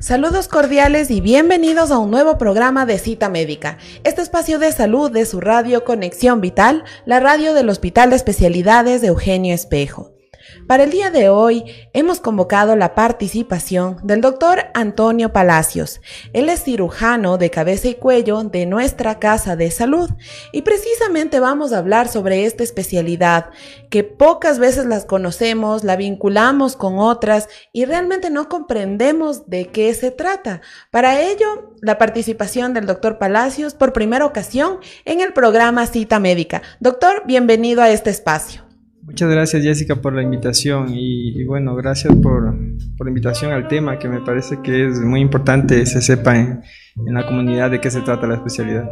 Saludos 0.00 0.48
cordiales 0.48 1.10
y 1.10 1.20
bienvenidos 1.20 1.90
a 1.90 1.98
un 1.98 2.10
nuevo 2.10 2.38
programa 2.38 2.86
de 2.86 2.98
Cita 2.98 3.28
Médica, 3.28 3.76
este 4.04 4.22
espacio 4.22 4.58
de 4.58 4.72
salud 4.72 5.10
de 5.10 5.26
su 5.26 5.42
radio 5.42 5.84
Conexión 5.84 6.40
Vital, 6.40 6.84
la 7.04 7.20
radio 7.20 7.52
del 7.52 7.68
Hospital 7.68 8.08
de 8.08 8.16
Especialidades 8.16 9.02
de 9.02 9.08
Eugenio 9.08 9.54
Espejo. 9.54 10.17
Para 10.66 10.84
el 10.84 10.90
día 10.90 11.10
de 11.10 11.28
hoy 11.28 11.64
hemos 11.92 12.20
convocado 12.20 12.76
la 12.76 12.94
participación 12.94 13.98
del 14.02 14.20
doctor 14.20 14.66
Antonio 14.74 15.32
Palacios. 15.32 16.00
Él 16.32 16.48
es 16.48 16.64
cirujano 16.64 17.38
de 17.38 17.50
cabeza 17.50 17.88
y 17.88 17.94
cuello 17.94 18.42
de 18.44 18.66
nuestra 18.66 19.18
casa 19.18 19.56
de 19.56 19.70
salud 19.70 20.10
y 20.52 20.62
precisamente 20.62 21.40
vamos 21.40 21.72
a 21.72 21.78
hablar 21.78 22.08
sobre 22.08 22.44
esta 22.44 22.64
especialidad 22.64 23.50
que 23.90 24.04
pocas 24.04 24.58
veces 24.58 24.86
las 24.86 25.04
conocemos, 25.04 25.84
la 25.84 25.96
vinculamos 25.96 26.76
con 26.76 26.98
otras 26.98 27.48
y 27.72 27.84
realmente 27.84 28.30
no 28.30 28.48
comprendemos 28.48 29.48
de 29.48 29.68
qué 29.68 29.94
se 29.94 30.10
trata. 30.10 30.60
Para 30.90 31.20
ello, 31.20 31.74
la 31.80 31.98
participación 31.98 32.74
del 32.74 32.86
doctor 32.86 33.18
Palacios 33.18 33.74
por 33.74 33.92
primera 33.92 34.26
ocasión 34.26 34.80
en 35.04 35.20
el 35.20 35.32
programa 35.32 35.86
Cita 35.86 36.18
Médica. 36.18 36.62
Doctor, 36.80 37.22
bienvenido 37.26 37.80
a 37.82 37.90
este 37.90 38.10
espacio. 38.10 38.67
Muchas 39.08 39.30
gracias 39.30 39.62
Jessica 39.62 39.96
por 39.96 40.12
la 40.12 40.22
invitación 40.22 40.88
y, 40.90 41.42
bueno, 41.44 41.74
gracias 41.74 42.14
por, 42.16 42.54
por, 42.98 43.06
la 43.06 43.10
invitación 43.10 43.52
al 43.52 43.66
tema 43.66 43.98
que 43.98 44.06
me 44.06 44.20
parece 44.20 44.60
que 44.62 44.86
es 44.86 45.00
muy 45.00 45.20
importante 45.20 45.86
se 45.86 46.02
sepa 46.02 46.36
en, 46.36 46.60
en 47.06 47.14
la 47.14 47.26
comunidad 47.26 47.70
de 47.70 47.80
qué 47.80 47.90
se 47.90 48.02
trata 48.02 48.26
la 48.26 48.34
especialidad. 48.34 48.86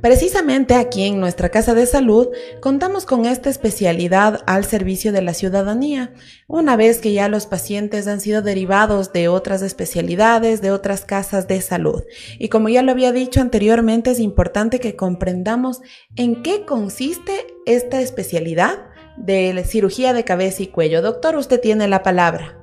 Precisamente 0.00 0.74
aquí 0.74 1.04
en 1.04 1.18
nuestra 1.18 1.48
Casa 1.48 1.74
de 1.74 1.84
Salud 1.84 2.28
contamos 2.60 3.04
con 3.04 3.26
esta 3.26 3.50
especialidad 3.50 4.44
al 4.46 4.64
servicio 4.64 5.10
de 5.10 5.22
la 5.22 5.34
ciudadanía, 5.34 6.14
una 6.46 6.76
vez 6.76 7.00
que 7.00 7.12
ya 7.12 7.28
los 7.28 7.46
pacientes 7.46 8.06
han 8.06 8.20
sido 8.20 8.40
derivados 8.40 9.12
de 9.12 9.26
otras 9.26 9.62
especialidades, 9.62 10.62
de 10.62 10.70
otras 10.70 11.04
casas 11.04 11.48
de 11.48 11.60
salud. 11.60 12.04
Y 12.38 12.50
como 12.50 12.68
ya 12.68 12.82
lo 12.82 12.92
había 12.92 13.10
dicho 13.10 13.40
anteriormente, 13.40 14.12
es 14.12 14.20
importante 14.20 14.78
que 14.78 14.94
comprendamos 14.94 15.82
en 16.14 16.42
qué 16.44 16.64
consiste 16.64 17.32
esta 17.66 18.00
especialidad 18.00 18.91
de 19.16 19.64
cirugía 19.64 20.12
de 20.12 20.24
cabeza 20.24 20.62
y 20.62 20.68
cuello. 20.68 21.02
Doctor, 21.02 21.36
usted 21.36 21.60
tiene 21.60 21.88
la 21.88 22.02
palabra. 22.02 22.58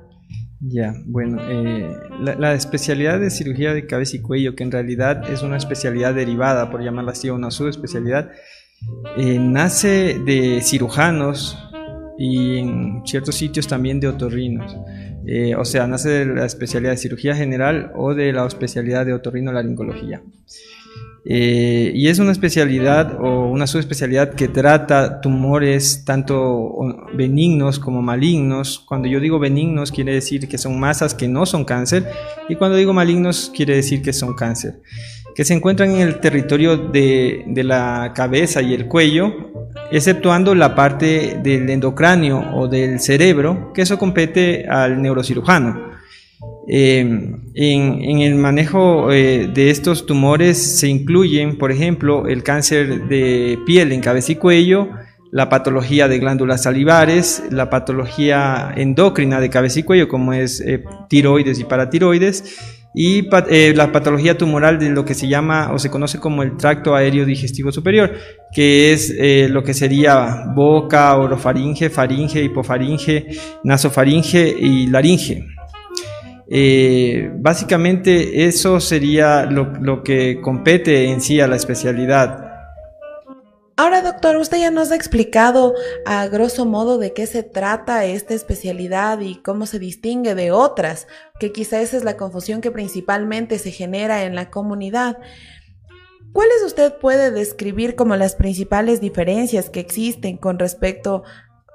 Ya, 0.62 0.94
bueno, 1.06 1.38
eh, 1.40 1.88
la, 2.20 2.52
especialidad 2.52 3.18
de 3.18 3.30
cirugía 3.30 3.72
de 3.72 3.86
cabeza 3.86 4.16
y 4.16 4.20
cuello, 4.20 4.54
que 4.54 4.62
en 4.62 4.70
realidad 4.70 5.30
es 5.30 5.42
una 5.42 5.56
especialidad 5.56 6.14
derivada, 6.14 6.70
por 6.70 6.82
llamarla 6.82 7.12
así, 7.12 7.30
una 7.30 7.50
subespecialidad, 7.50 8.30
eh, 9.16 9.38
nace 9.38 10.20
de 10.22 10.60
cirujanos 10.60 11.58
y 12.18 12.58
en 12.58 13.02
ciertos 13.06 13.36
sitios 13.36 13.66
también 13.68 14.00
de 14.00 14.08
otorrinos. 14.08 14.76
Eh, 15.26 15.54
o 15.54 15.64
sea, 15.64 15.86
nace 15.86 16.10
de 16.10 16.26
la 16.26 16.44
especialidad 16.44 16.92
de 16.92 16.98
cirugía 16.98 17.34
general 17.34 17.92
o 17.96 18.14
de 18.14 18.30
la 18.32 18.46
especialidad 18.46 19.06
de 19.06 19.14
otorrinolaringología. 19.14 20.22
Eh, 21.24 21.92
y 21.94 22.08
es 22.08 22.18
una 22.18 22.32
especialidad 22.32 23.18
o 23.20 23.50
una 23.50 23.66
subespecialidad 23.66 24.34
que 24.34 24.48
trata 24.48 25.20
tumores 25.20 26.04
tanto 26.04 26.74
benignos 27.14 27.78
como 27.78 28.02
malignos. 28.02 28.78
Cuando 28.86 29.08
yo 29.08 29.20
digo 29.20 29.38
benignos 29.38 29.92
quiere 29.92 30.14
decir 30.14 30.48
que 30.48 30.58
son 30.58 30.80
masas 30.80 31.14
que 31.14 31.28
no 31.28 31.44
son 31.46 31.64
cáncer 31.64 32.10
y 32.48 32.54
cuando 32.54 32.76
digo 32.76 32.92
malignos 32.92 33.52
quiere 33.54 33.76
decir 33.76 34.02
que 34.02 34.12
son 34.12 34.34
cáncer. 34.34 34.80
Que 35.34 35.44
se 35.44 35.54
encuentran 35.54 35.90
en 35.92 36.00
el 36.00 36.20
territorio 36.20 36.76
de, 36.76 37.44
de 37.46 37.64
la 37.64 38.12
cabeza 38.14 38.62
y 38.62 38.74
el 38.74 38.88
cuello, 38.88 39.32
exceptuando 39.92 40.54
la 40.54 40.74
parte 40.74 41.38
del 41.42 41.70
endocráneo 41.70 42.52
o 42.54 42.66
del 42.66 42.98
cerebro, 42.98 43.72
que 43.72 43.82
eso 43.82 43.96
compete 43.96 44.66
al 44.68 45.00
neurocirujano. 45.00 45.89
Eh, 46.72 47.00
en, 47.54 48.20
el 48.20 48.36
manejo 48.36 49.10
eh, 49.10 49.50
de 49.52 49.70
estos 49.70 50.06
tumores 50.06 50.56
se 50.78 50.86
incluyen, 50.86 51.58
por 51.58 51.72
ejemplo, 51.72 52.28
el 52.28 52.44
cáncer 52.44 53.08
de 53.08 53.58
piel 53.66 53.90
en 53.90 54.00
cabeza 54.00 54.30
y 54.30 54.36
cuello, 54.36 54.88
la 55.32 55.48
patología 55.48 56.06
de 56.06 56.20
glándulas 56.20 56.62
salivares, 56.62 57.42
la 57.50 57.70
patología 57.70 58.72
endocrina 58.76 59.40
de 59.40 59.50
cabeza 59.50 59.80
y 59.80 59.82
cuello, 59.82 60.06
como 60.06 60.32
es 60.32 60.60
eh, 60.60 60.84
tiroides 61.08 61.58
y 61.58 61.64
paratiroides, 61.64 62.56
y 62.94 63.28
la 63.74 63.90
patología 63.90 64.38
tumoral 64.38 64.78
de 64.78 64.90
lo 64.90 65.04
que 65.04 65.14
se 65.14 65.28
llama 65.28 65.72
o 65.72 65.78
se 65.78 65.90
conoce 65.90 66.18
como 66.18 66.44
el 66.44 66.56
tracto 66.56 66.94
aéreo 66.94 67.24
digestivo 67.24 67.70
superior, 67.72 68.12
que 68.52 68.92
es 68.92 69.14
lo 69.48 69.62
que 69.62 69.74
sería 69.74 70.46
boca, 70.56 71.16
orofaringe, 71.16 71.88
faringe, 71.88 72.42
hipofaringe, 72.42 73.26
nasofaringe 73.62 74.56
y 74.58 74.88
laringe. 74.88 75.46
Eh, 76.52 77.30
básicamente 77.36 78.46
eso 78.48 78.80
sería 78.80 79.44
lo, 79.44 80.02
que 80.02 80.40
compete 80.40 81.04
en 81.04 81.20
sí 81.20 81.40
a 81.40 81.46
la 81.46 81.54
especialidad. 81.54 82.50
Ahora, 83.76 84.02
doctor, 84.02 84.36
usted 84.36 84.58
ya 84.58 84.72
nos 84.72 84.90
ha 84.90 84.96
explicado 84.96 85.74
a 86.04 86.26
grosso 86.26 86.66
modo 86.66 86.98
de 86.98 87.12
qué 87.14 87.26
se 87.26 87.44
trata 87.44 88.04
esta 88.04 88.34
especialidad 88.34 89.20
y 89.20 89.36
cómo 89.36 89.64
se 89.64 89.78
distingue 89.78 90.34
de 90.34 90.50
otras, 90.50 91.06
que 91.38 91.52
quizá 91.52 91.80
esa 91.80 91.96
es 91.96 92.04
la 92.04 92.16
confusión 92.16 92.60
que 92.60 92.72
principalmente 92.72 93.58
se 93.58 93.70
genera 93.70 94.24
en 94.24 94.34
la 94.34 94.50
comunidad. 94.50 95.18
¿Cuáles 96.32 96.62
usted 96.66 96.94
puede 96.94 97.30
describir 97.30 97.94
como 97.94 98.16
las 98.16 98.34
principales 98.34 99.00
diferencias 99.00 99.70
que 99.70 99.80
existen 99.80 100.36
con 100.36 100.58
respecto 100.58 101.22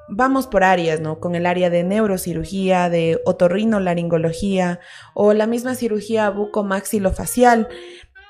vamos 0.08 0.48
por 0.48 0.64
áreas, 0.64 1.00
¿no? 1.02 1.20
Con 1.20 1.36
el 1.36 1.46
área 1.46 1.70
de 1.70 1.84
neurocirugía, 1.84 2.90
de 2.90 3.22
otorrinolaringología 3.26 4.80
o 5.14 5.34
la 5.34 5.48
misma 5.48 5.76
cirugía 5.76 6.30
bucomaxilofacial, 6.30 7.68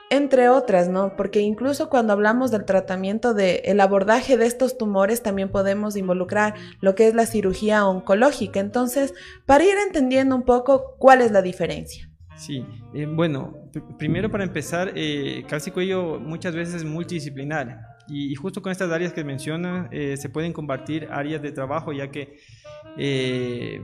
entre 0.09 0.50
otras, 0.50 0.88
¿no? 0.88 1.16
Porque 1.16 1.41
incluso 1.41 1.90
cuando 1.90 2.14
hablamos 2.14 2.52
del 2.52 2.66
tratamiento 2.66 3.34
del 3.34 3.62
el 3.64 3.80
abordaje 3.80 4.38
de 4.38 4.46
estos 4.46 4.78
tumores 4.78 5.24
también 5.24 5.50
podemos 5.50 5.96
involucrar 5.96 6.53
lo 6.80 6.96
que 6.96 7.08
es 7.08 7.16
la 7.16 7.25
cirugía 7.25 7.85
oncológica. 7.85 8.59
Entonces, 8.59 9.14
para 9.46 9.64
ir 9.64 9.75
entendiendo 9.85 10.35
un 10.35 10.44
poco 10.44 10.96
cuál 11.00 11.22
es 11.22 11.31
la 11.31 11.41
diferencia. 11.41 12.09
Sí, 12.38 12.66
eh, 12.94 13.06
bueno, 13.06 13.53
primero 13.97 14.30
para 14.30 14.44
empezar, 14.44 14.91
eh, 14.94 15.46
Cuello 15.74 16.19
muchas 16.19 16.53
veces 16.53 16.76
es 16.76 16.84
multidisciplinar 16.84 17.95
y, 18.07 18.35
justo 18.35 18.61
con 18.61 18.72
estas 18.72 18.91
áreas 18.91 19.13
que 19.13 19.23
menciona, 19.23 19.90
eh, 19.91 20.17
se 20.17 20.29
pueden 20.29 20.53
compartir 20.53 21.07
áreas 21.11 21.41
de 21.41 21.52
trabajo, 21.52 21.91
ya 21.91 22.11
que, 22.11 22.37
eh, 22.97 23.81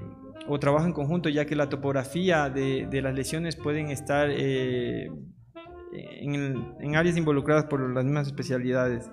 o 0.47 0.59
trabajo 0.59 0.85
en 0.85 0.94
conjunto, 0.94 1.29
ya 1.29 1.45
que 1.45 1.56
la 1.56 1.69
topografía 1.69 2.50
de, 2.50 2.88
de 2.89 3.01
las 3.01 3.15
lesiones 3.15 3.56
pueden 3.56 3.89
estar 3.89 4.29
eh, 4.31 5.09
en, 5.94 6.75
en, 6.79 6.95
áreas 6.95 7.18
involucradas 7.18 7.65
por 7.65 7.94
las 7.94 8.03
mismas 8.03 8.27
especialidades. 8.27 9.09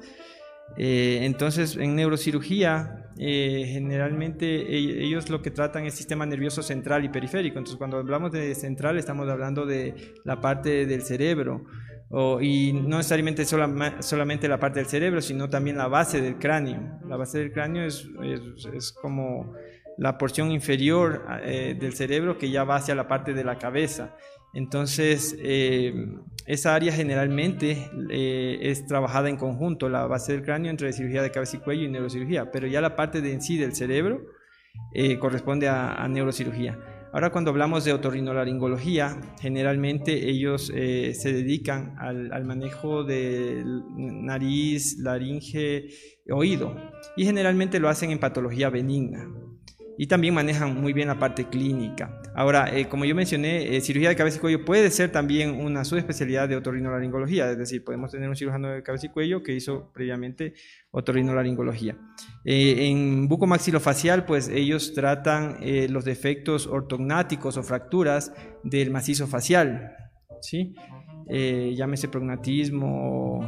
entonces, 0.76 1.76
en 1.76 1.96
neurocirugía, 1.96 3.06
generalmente 3.16 4.46
e, 4.46 5.04
ellos 5.04 5.28
lo 5.31 5.40
que 5.43 5.50
tratan 5.50 5.87
es 5.87 5.94
sistema 5.94 6.26
nervioso 6.26 6.62
central 6.62 7.04
y 7.04 7.08
periférico. 7.08 7.58
Entonces, 7.58 7.78
cuando 7.78 7.96
hablamos 7.96 8.31
de 8.32 8.54
central, 8.54 8.99
estamos 8.99 9.28
hablando 9.28 9.64
de 9.64 9.94
la 10.25 10.40
parte 10.40 10.87
del 10.87 11.02
cerebro 11.02 11.64
y 12.40 12.72
no 12.72 12.96
necesariamente 12.96 13.44
solamente 13.44 14.49
la 14.49 14.58
parte 14.58 14.81
del 14.81 14.88
cerebro, 14.88 15.20
sino 15.20 15.50
también 15.50 15.76
la 15.76 15.88
base 15.88 16.22
del 16.22 16.38
cráneo. 16.38 17.00
La 17.06 17.16
base 17.16 17.38
del 17.38 17.52
cráneo 17.52 17.84
es, 17.84 18.08
es, 18.75 18.93
como 18.93 19.52
la 19.99 20.16
porción 20.16 20.50
inferior 20.50 21.26
eh, 21.43 21.76
del 21.78 21.93
cerebro 21.94 22.38
que 22.38 22.50
ya 22.50 22.64
va 22.64 22.76
hacia 22.76 22.94
la 22.94 23.08
parte 23.08 23.34
de 23.34 23.44
la 23.44 23.58
cabeza. 23.58 24.16
Entonces, 24.55 25.37
eh, 25.38 25.93
esa 26.46 26.75
área 26.75 26.93
generalmente 26.93 27.90
eh, 28.11 28.58
es 28.62 28.87
trabajada 28.87 29.28
en 29.28 29.37
conjunto, 29.37 29.90
la 29.90 30.06
base 30.06 30.32
del 30.32 30.43
cráneo 30.43 30.70
entre 30.70 30.94
cirugía 30.94 31.20
de 31.20 31.31
cabeza 31.31 31.58
y 31.58 31.61
cuello 31.61 31.82
y 31.82 31.88
neurocirugía, 31.88 32.50
pero 32.50 32.66
ya 32.66 32.81
la 32.81 32.96
parte 32.96 33.20
de 33.20 33.34
en 33.34 33.43
sí 33.43 33.58
del 33.58 33.75
cerebro 33.75 34.22
corresponde 35.20 35.69
a, 35.69 35.93
a 35.93 36.08
neurocirugía. 36.08 36.78
Ahora 37.12 37.31
cuando 37.31 37.50
hablamos 37.50 37.84
de 37.84 37.94
otorrinolaringología, 37.94 39.19
generalmente 39.40 40.28
ellos 40.28 40.70
eh, 40.75 41.14
se 41.14 41.32
dedican 41.32 41.94
al, 41.99 42.44
manejo 42.44 43.02
de 43.02 43.64
nariz, 43.96 44.99
laringe, 44.99 45.88
oído 46.31 46.76
y 47.16 47.25
generalmente 47.25 47.81
lo 47.81 47.88
hacen 47.88 48.10
en 48.10 48.19
patología 48.19 48.69
benigna 48.69 49.26
y 49.96 50.06
también 50.06 50.34
manejan 50.34 50.81
muy 50.81 50.93
bien 50.93 51.08
la 51.08 51.19
parte 51.19 51.44
clínica. 51.49 52.20
Ahora, 52.38 52.73
eh, 52.73 52.87
como 52.88 53.05
yo 53.05 53.17
mencioné, 53.17 53.76
eh, 53.76 53.81
cirugía 53.81 54.11
de 54.11 54.14
cabeza 54.14 54.37
y 54.37 54.40
cuello 54.40 54.64
puede 54.64 54.93
ser 54.93 55.11
también 55.11 55.61
una 55.61 55.85
subespecialidad 55.85 56.49
de 56.49 56.55
otorrinolaringología, 56.55 57.50
es 57.50 57.58
decir, 57.58 57.82
podemos 57.82 58.12
tener 58.12 58.29
un 58.29 58.37
cirujano 58.37 58.69
de 58.69 58.81
cabeza 58.85 59.06
y 59.06 59.08
cuello 59.08 59.43
que 59.43 59.55
hizo 59.55 59.90
previamente 59.93 60.55
otorrinolaringología. 60.93 61.96
Eh, 62.44 62.90
en 62.90 63.26
bucomaxilofacial, 63.26 64.25
pues 64.25 64.49
ellos 64.50 64.94
tratan 64.94 65.56
los 65.90 66.05
defectos 66.05 66.69
ortognáticos 66.69 67.56
o 67.56 67.64
fracturas 67.64 68.32
del 68.62 68.93
macizo 68.93 69.26
facial, 69.26 69.96
¿sí? 70.40 70.76
llámese 71.29 72.06
prognatismo 72.06 73.40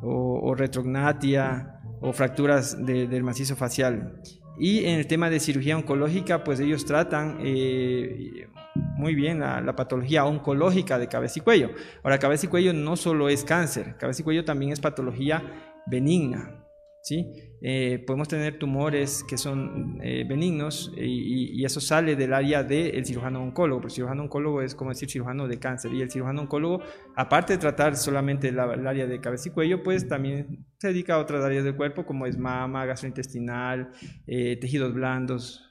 o, 0.00 0.54
retrognatia 0.54 1.82
o 2.00 2.14
fracturas 2.14 2.82
del 2.82 3.22
macizo 3.22 3.56
facial. 3.56 4.22
Y 4.60 4.84
en 4.84 4.98
el 4.98 5.06
tema 5.06 5.30
de 5.30 5.40
cirugía 5.40 5.74
oncológica, 5.74 6.44
pues 6.44 6.60
ellos 6.60 6.84
tratan 6.84 7.38
eh, 7.40 8.46
muy 8.74 9.14
bien 9.14 9.40
la, 9.40 9.74
patología 9.74 10.26
oncológica 10.26 10.98
de 10.98 11.08
cabeza 11.08 11.38
y 11.38 11.42
cuello. 11.42 11.70
Ahora, 12.02 12.18
cabeza 12.18 12.44
y 12.44 12.50
cuello 12.50 12.74
no 12.74 12.96
solo 12.96 13.30
es 13.30 13.42
cáncer, 13.42 13.96
cabeza 13.96 14.20
y 14.20 14.24
cuello 14.24 14.44
también 14.44 14.72
es 14.72 14.78
patología 14.80 15.42
benigna. 15.86 16.66
¿sí? 17.02 17.32
Eh, 17.62 18.02
podemos 18.06 18.26
tener 18.26 18.58
tumores 18.58 19.22
que 19.22 19.36
son 19.36 19.98
eh, 20.02 20.24
benignos 20.26 20.92
y, 20.96 21.62
eso 21.64 21.80
sale 21.80 22.16
del 22.16 22.32
área 22.32 22.62
del 22.64 23.04
cirujano 23.04 23.42
oncólogo, 23.42 23.82
porque 23.82 23.92
el 23.92 23.96
cirujano 23.96 24.22
oncólogo 24.22 24.62
es 24.62 24.74
como 24.74 24.90
decir 24.90 25.10
cirujano 25.10 25.46
de 25.46 25.58
cáncer 25.58 25.92
y 25.92 26.00
el 26.00 26.10
cirujano 26.10 26.42
oncólogo, 26.42 26.82
aparte 27.14 27.52
de 27.52 27.58
tratar 27.58 27.96
solamente 27.96 28.48
el 28.48 28.58
área 28.58 29.06
de 29.06 29.20
cabeza 29.20 29.50
y 29.50 29.52
cuello, 29.52 29.82
pues 29.82 30.08
también 30.08 30.64
se 30.78 30.88
dedica 30.88 31.14
a 31.14 31.18
otras 31.18 31.44
áreas 31.44 31.64
del 31.64 31.76
cuerpo 31.76 32.06
como 32.06 32.26
es 32.26 32.38
mama, 32.38 32.86
gastrointestinal, 32.86 33.90
eh, 34.26 34.56
tejidos 34.56 34.94
blandos. 34.94 35.69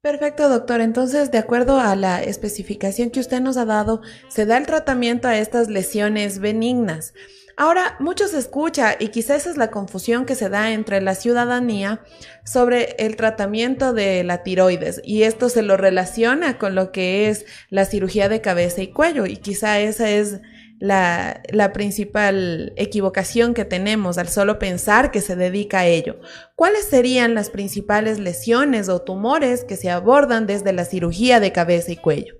Perfecto, 0.00 0.48
doctor. 0.48 0.80
Entonces, 0.80 1.32
de 1.32 1.38
acuerdo 1.38 1.80
a 1.80 1.96
la 1.96 2.22
especificación 2.22 3.10
que 3.10 3.18
usted 3.18 3.40
nos 3.40 3.56
ha 3.56 3.64
dado, 3.64 4.00
se 4.28 4.46
da 4.46 4.56
el 4.56 4.64
tratamiento 4.64 5.26
a 5.26 5.36
estas 5.36 5.68
lesiones 5.68 6.38
benignas. 6.38 7.14
Ahora, 7.56 7.96
mucho 7.98 8.28
se 8.28 8.38
escucha 8.38 8.94
y 9.00 9.08
quizás 9.08 9.38
esa 9.38 9.50
es 9.50 9.56
la 9.56 9.72
confusión 9.72 10.24
que 10.24 10.36
se 10.36 10.48
da 10.48 10.70
entre 10.70 11.00
la 11.00 11.16
ciudadanía 11.16 12.00
sobre 12.44 12.94
el 13.00 13.16
tratamiento 13.16 13.92
de 13.92 14.22
la 14.22 14.44
tiroides 14.44 15.00
y 15.02 15.24
esto 15.24 15.48
se 15.48 15.62
lo 15.62 15.76
relaciona 15.76 16.56
con 16.58 16.76
lo 16.76 16.92
que 16.92 17.28
es 17.28 17.46
la 17.68 17.84
cirugía 17.84 18.28
de 18.28 18.40
cabeza 18.40 18.82
y 18.82 18.92
cuello 18.92 19.26
y 19.26 19.38
quizá 19.38 19.80
esa 19.80 20.08
es 20.08 20.40
la, 20.80 21.72
principal 21.72 22.72
equivocación 22.76 23.54
que 23.54 23.64
tenemos 23.64 24.18
al 24.18 24.28
solo 24.28 24.58
pensar 24.58 25.10
que 25.10 25.20
se 25.20 25.36
dedica 25.36 25.80
a 25.80 25.86
ello. 25.86 26.20
¿Cuáles 26.54 26.84
serían 26.84 27.34
las 27.34 27.50
principales 27.50 28.18
lesiones 28.18 28.88
o 28.88 29.02
tumores 29.02 29.64
que 29.64 29.76
se 29.76 29.90
abordan 29.90 30.46
desde 30.46 30.72
la 30.72 30.84
cirugía 30.84 31.40
de 31.40 31.52
cabeza 31.52 31.92
y 31.92 31.96
cuello? 31.96 32.34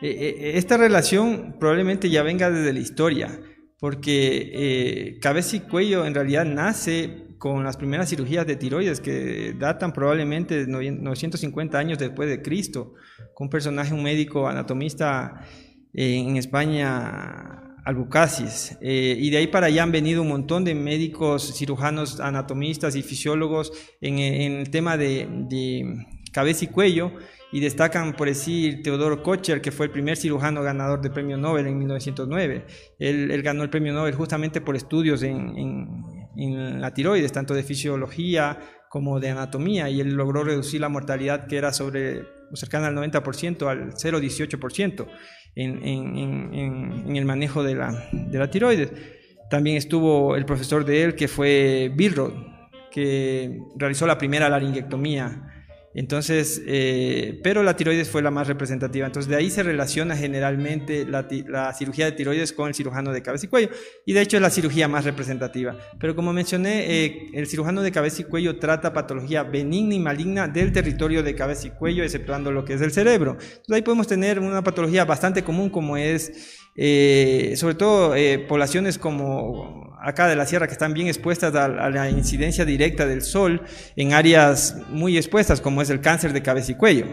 Eh, 0.00 0.10
eh, 0.10 0.52
esta 0.54 0.76
relación 0.76 1.56
probablemente 1.58 2.08
ya 2.08 2.22
venga 2.22 2.50
desde 2.50 2.72
la 2.72 2.78
historia 2.78 3.40
porque 3.80 4.50
eh, 4.52 5.18
cabeza 5.20 5.56
y 5.56 5.60
cuello 5.60 6.04
en 6.04 6.14
realidad 6.14 6.44
nace 6.44 7.28
con 7.38 7.62
las 7.62 7.76
primeras 7.76 8.10
cirugías 8.10 8.46
de 8.46 8.56
tiroides 8.56 9.00
que 9.00 9.54
datan 9.56 9.92
probablemente 9.92 10.66
de 10.66 10.66
950 10.66 11.78
años 11.78 11.98
después 11.98 12.28
de 12.28 12.42
Cristo, 12.42 12.94
con 13.34 13.46
un 13.46 13.50
personaje, 13.50 13.94
un 13.94 14.02
médico 14.02 14.48
anatomista 14.48 15.46
eh, 15.94 16.16
en 16.16 16.36
España, 16.36 17.76
Albucasis. 17.84 18.76
Eh, 18.80 19.16
y 19.18 19.30
de 19.30 19.38
ahí 19.38 19.46
para 19.46 19.66
allá 19.66 19.82
han 19.82 19.92
venido 19.92 20.22
un 20.22 20.28
montón 20.28 20.64
de 20.64 20.74
médicos, 20.74 21.54
cirujanos, 21.56 22.20
anatomistas 22.20 22.96
y 22.96 23.02
fisiólogos 23.02 23.72
en, 24.00 24.18
el 24.18 24.70
tema 24.70 24.96
de, 24.96 25.26
de 25.48 26.06
cabeza 26.32 26.64
y 26.64 26.68
cuello 26.68 27.12
y 27.50 27.60
destacan 27.60 28.14
por 28.14 28.28
decir 28.28 28.82
Teodoro 28.82 29.22
Kocher, 29.22 29.60
que 29.60 29.72
fue 29.72 29.86
el 29.86 29.92
primer 29.92 30.16
cirujano 30.16 30.62
ganador 30.62 31.00
del 31.00 31.12
premio 31.12 31.36
Nobel 31.36 31.66
en 31.66 31.78
1909. 31.78 32.66
Él, 32.98 33.42
ganó 33.42 33.62
el 33.62 33.70
premio 33.70 33.92
Nobel 33.92 34.14
justamente 34.14 34.60
por 34.60 34.76
estudios 34.76 35.22
en, 35.22 36.80
la 36.80 36.92
tiroides, 36.92 37.32
tanto 37.32 37.54
de 37.54 37.62
fisiología 37.62 38.58
como 38.88 39.18
de 39.20 39.30
anatomía, 39.30 39.88
y 39.90 40.00
él 40.00 40.14
logró 40.14 40.44
reducir 40.44 40.80
la 40.80 40.88
mortalidad 40.88 41.46
que 41.46 41.56
era 41.56 41.72
sobre 41.72 42.22
cercana 42.54 42.88
al 42.88 42.96
90% 42.96 43.68
al 43.68 43.92
0,18% 43.92 45.06
en, 45.54 47.16
el 47.16 47.24
manejo 47.24 47.62
de 47.62 47.74
la, 47.74 48.08
de 48.12 48.38
la 48.38 48.50
tiroides. 48.50 48.92
También 49.50 49.76
estuvo 49.76 50.36
el 50.36 50.44
profesor 50.44 50.84
de 50.84 51.02
él, 51.02 51.14
que 51.14 51.26
fue 51.26 51.90
Bilrod, 51.94 52.32
que 52.90 53.58
realizó 53.76 54.06
la 54.06 54.18
primera 54.18 54.48
laringectomía 54.48 55.57
entonces, 55.94 56.62
eh, 56.66 57.40
pero 57.42 57.62
la 57.62 57.74
tiroides 57.74 58.10
fue 58.10 58.22
la 58.22 58.30
más 58.30 58.46
representativa. 58.46 59.06
Entonces, 59.06 59.28
de 59.28 59.36
ahí 59.36 59.50
se 59.50 59.62
relaciona 59.62 60.16
generalmente 60.16 61.06
la, 61.06 61.72
cirugía 61.72 62.04
de 62.04 62.12
tiroides 62.12 62.52
con 62.52 62.68
el 62.68 62.74
cirujano 62.74 63.12
de 63.12 63.22
cabeza 63.22 63.46
y 63.46 63.48
cuello. 63.48 63.70
Y 64.04 64.12
de 64.12 64.20
hecho 64.20 64.36
es 64.36 64.42
la 64.42 64.50
cirugía 64.50 64.86
más 64.86 65.04
representativa. 65.04 65.76
Pero 65.98 66.14
como 66.14 66.32
mencioné, 66.32 67.04
eh, 67.04 67.30
el 67.32 67.46
cirujano 67.46 67.82
de 67.82 67.90
cabeza 67.90 68.22
y 68.22 68.24
cuello 68.24 68.58
trata 68.58 68.92
patología 68.92 69.42
benigna 69.42 69.94
y 69.94 69.98
maligna 69.98 70.46
del 70.46 70.72
territorio 70.72 71.22
de 71.22 71.34
cabeza 71.34 71.68
y 71.68 71.70
cuello, 71.70 72.04
exceptuando 72.04 72.52
lo 72.52 72.64
que 72.64 72.74
es 72.74 72.82
el 72.82 72.92
cerebro. 72.92 73.32
Entonces, 73.32 73.74
ahí 73.74 73.82
podemos 73.82 74.06
tener 74.06 74.38
una 74.38 74.62
patología 74.62 75.04
bastante 75.04 75.42
común 75.42 75.70
como 75.70 75.96
es 75.96 76.57
eh, 76.80 77.54
sobre 77.56 77.74
todo 77.74 78.14
eh, 78.14 78.38
poblaciones 78.38 78.98
como 78.98 79.96
acá 80.00 80.28
de 80.28 80.36
la 80.36 80.46
sierra 80.46 80.68
que 80.68 80.74
están 80.74 80.94
bien 80.94 81.08
expuestas 81.08 81.52
a, 81.56 81.68
la 81.68 82.08
incidencia 82.08 82.64
directa 82.64 83.04
del 83.04 83.22
sol 83.22 83.62
en 83.96 84.12
áreas 84.12 84.76
muy 84.88 85.16
expuestas 85.16 85.60
como 85.60 85.82
es 85.82 85.90
el 85.90 86.00
cáncer 86.00 86.32
de 86.32 86.40
cabeza 86.40 86.70
y 86.70 86.76
cuello. 86.76 87.06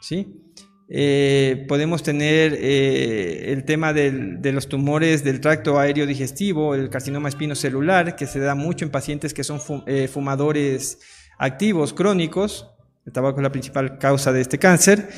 ¿sí? 0.00 0.42
Eh, 0.88 1.66
podemos 1.68 2.02
tener 2.02 2.52
el 2.52 3.64
tema 3.64 3.92
de 3.92 4.50
los 4.52 4.68
tumores 4.68 5.22
del 5.22 5.40
tracto 5.40 5.78
aéreo 5.78 6.04
digestivo, 6.04 6.74
el 6.74 6.90
carcinoma 6.90 7.28
espinocelular, 7.28 8.16
que 8.16 8.26
se 8.26 8.40
da 8.40 8.56
mucho 8.56 8.84
en 8.84 8.90
pacientes 8.90 9.32
que 9.32 9.44
son 9.44 9.60
fumadores 10.08 10.98
activos 11.38 11.92
crónicos. 11.92 12.66
El 13.06 13.12
tabaco 13.12 13.38
es 13.38 13.44
la 13.44 13.52
principal 13.52 13.98
causa 13.98 14.32
de 14.32 14.40
este 14.40 14.58
cáncer 14.58 15.08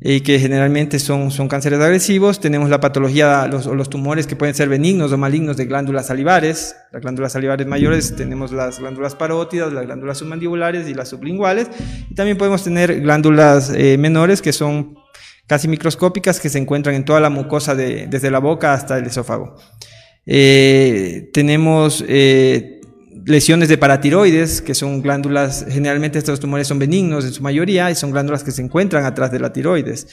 y 0.00 0.20
que 0.20 0.38
generalmente 0.38 0.98
son, 0.98 1.30
son 1.30 1.48
cánceres 1.48 1.80
agresivos. 1.80 2.38
Tenemos 2.40 2.68
la 2.68 2.80
patología, 2.80 3.46
los, 3.46 3.66
los 3.66 3.88
tumores 3.88 4.26
que 4.26 4.36
pueden 4.36 4.54
ser 4.54 4.68
benignos 4.68 5.12
o 5.12 5.18
malignos 5.18 5.56
de 5.56 5.64
glándulas 5.64 6.06
salivares. 6.06 6.76
Las 6.92 7.02
glándulas 7.02 7.32
salivares 7.32 7.66
mayores 7.66 8.14
tenemos 8.14 8.52
las 8.52 8.78
glándulas 8.78 9.14
parótidas, 9.14 9.72
las 9.72 9.86
glándulas 9.86 10.18
submandibulares 10.18 10.88
y 10.88 10.94
las 10.94 11.08
sublinguales. 11.08 11.68
Y 12.10 12.14
también 12.14 12.36
podemos 12.36 12.62
tener 12.62 13.00
glándulas 13.00 13.72
eh, 13.74 13.96
menores 13.98 14.42
que 14.42 14.52
son 14.52 14.96
casi 15.46 15.68
microscópicas 15.68 16.40
que 16.40 16.48
se 16.48 16.58
encuentran 16.58 16.94
en 16.94 17.04
toda 17.04 17.20
la 17.20 17.30
mucosa 17.30 17.74
de, 17.74 18.06
desde 18.06 18.30
la 18.30 18.38
boca 18.38 18.74
hasta 18.74 18.98
el 18.98 19.06
esófago. 19.06 19.56
Eh, 20.26 21.30
tenemos 21.32 22.04
eh, 22.08 22.75
lesiones 23.26 23.68
de 23.68 23.76
paratiroides, 23.76 24.62
que 24.62 24.74
son 24.74 25.02
glándulas, 25.02 25.66
generalmente 25.68 26.18
estos 26.18 26.38
tumores 26.38 26.68
son 26.68 26.78
benignos 26.78 27.24
en 27.24 27.32
su 27.32 27.42
mayoría 27.42 27.90
y 27.90 27.96
son 27.96 28.12
glándulas 28.12 28.44
que 28.44 28.52
se 28.52 28.62
encuentran 28.62 29.04
atrás 29.04 29.32
de 29.32 29.40
la 29.40 29.52
tiroides. 29.52 30.06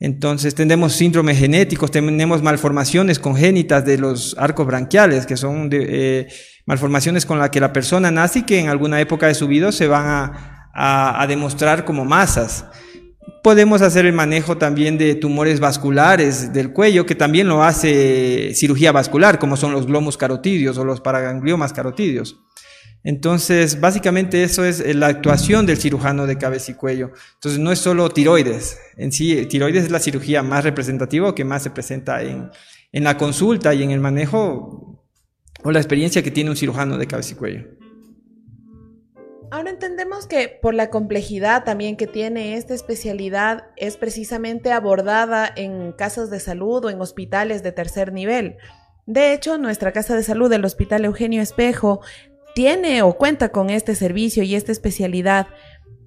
Entonces 0.00 0.54
tenemos 0.56 0.92
síndromes 0.92 1.38
genéticos, 1.38 1.92
tenemos 1.92 2.42
malformaciones 2.42 3.20
congénitas 3.20 3.84
de 3.84 3.98
los 3.98 4.36
arcos 4.36 4.66
branquiales, 4.66 5.26
que 5.26 5.36
son 5.36 5.70
eh, 5.72 6.26
malformaciones 6.66 7.24
con 7.24 7.38
las 7.38 7.50
que 7.50 7.60
la 7.60 7.72
persona 7.72 8.10
nace 8.10 8.40
y 8.40 8.42
que 8.42 8.58
en 8.58 8.68
alguna 8.68 9.00
época 9.00 9.28
de 9.28 9.34
su 9.34 9.46
vida 9.46 9.70
se 9.70 9.86
van 9.86 10.06
a, 10.06 11.22
a 11.22 11.26
demostrar 11.28 11.84
como 11.84 12.04
masas. 12.04 12.66
Podemos 13.44 13.80
hacer 13.80 14.06
el 14.06 14.12
manejo 14.12 14.58
también 14.58 14.98
de 14.98 15.14
tumores 15.14 15.60
vasculares 15.60 16.52
del 16.52 16.72
cuello, 16.72 17.06
que 17.06 17.14
también 17.14 17.46
lo 17.46 17.62
hace 17.62 18.52
cirugía 18.56 18.90
vascular, 18.90 19.38
como 19.38 19.56
son 19.56 19.70
los 19.70 19.86
glomus 19.86 20.16
carotidios 20.16 20.76
o 20.78 20.84
los 20.84 21.00
paragangliomas 21.00 21.72
carotidios. 21.72 22.40
Entonces, 23.04 23.80
básicamente 23.80 24.42
eso 24.42 24.64
es 24.64 24.80
eh, 24.80 24.94
la 24.94 25.06
actuación 25.06 25.64
del 25.64 25.76
cirujano 25.76 26.26
de 26.26 26.38
cabeza 26.38 26.72
y 26.72 26.74
cuello. 26.74 27.12
Entonces, 27.34 27.60
no 27.60 27.70
es 27.70 27.78
solo 27.78 28.08
tiroides. 28.10 28.78
En 28.96 29.12
sí, 29.12 29.46
tiroides 29.46 29.84
es 29.84 29.90
la 29.90 30.00
cirugía 30.00 30.42
más 30.42 30.64
representativa 30.64 31.28
o 31.28 31.34
que 31.34 31.44
más 31.44 31.62
se 31.62 31.70
presenta 31.70 32.22
en, 32.22 32.50
en 32.92 33.04
la 33.04 33.16
consulta 33.16 33.74
y 33.74 33.82
en 33.82 33.90
el 33.90 34.00
manejo 34.00 35.04
o 35.62 35.70
la 35.70 35.78
experiencia 35.78 36.22
que 36.22 36.30
tiene 36.30 36.50
un 36.50 36.56
cirujano 36.56 36.98
de 36.98 37.06
cabeza 37.06 37.32
y 37.32 37.36
cuello. 37.36 37.64
Ahora 39.50 39.70
entendemos 39.70 40.26
que 40.26 40.48
por 40.60 40.74
la 40.74 40.90
complejidad 40.90 41.64
también 41.64 41.96
que 41.96 42.06
tiene 42.06 42.56
esta 42.56 42.74
especialidad 42.74 43.68
es 43.76 43.96
precisamente 43.96 44.72
abordada 44.72 45.50
en 45.54 45.92
casas 45.92 46.30
de 46.30 46.40
salud 46.40 46.84
o 46.84 46.90
en 46.90 47.00
hospitales 47.00 47.62
de 47.62 47.72
tercer 47.72 48.12
nivel. 48.12 48.56
De 49.06 49.32
hecho, 49.32 49.56
nuestra 49.56 49.92
casa 49.92 50.16
de 50.16 50.24
salud, 50.24 50.52
el 50.52 50.64
Hospital 50.64 51.04
Eugenio 51.04 51.40
Espejo, 51.40 52.00
tiene 52.56 53.02
o 53.02 53.18
cuenta 53.18 53.50
con 53.50 53.68
este 53.68 53.94
servicio 53.94 54.42
y 54.42 54.54
esta 54.54 54.72
especialidad. 54.72 55.48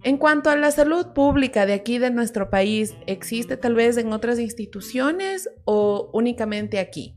En 0.01 0.17
cuanto 0.17 0.49
a 0.49 0.55
la 0.55 0.71
salud 0.71 1.13
pública 1.13 1.67
de 1.67 1.73
aquí 1.73 1.99
de 1.99 2.09
nuestro 2.09 2.49
país, 2.49 2.95
¿existe 3.05 3.55
tal 3.55 3.75
vez 3.75 3.97
en 3.97 4.11
otras 4.13 4.39
instituciones 4.39 5.47
o 5.65 6.09
únicamente 6.11 6.79
aquí? 6.79 7.15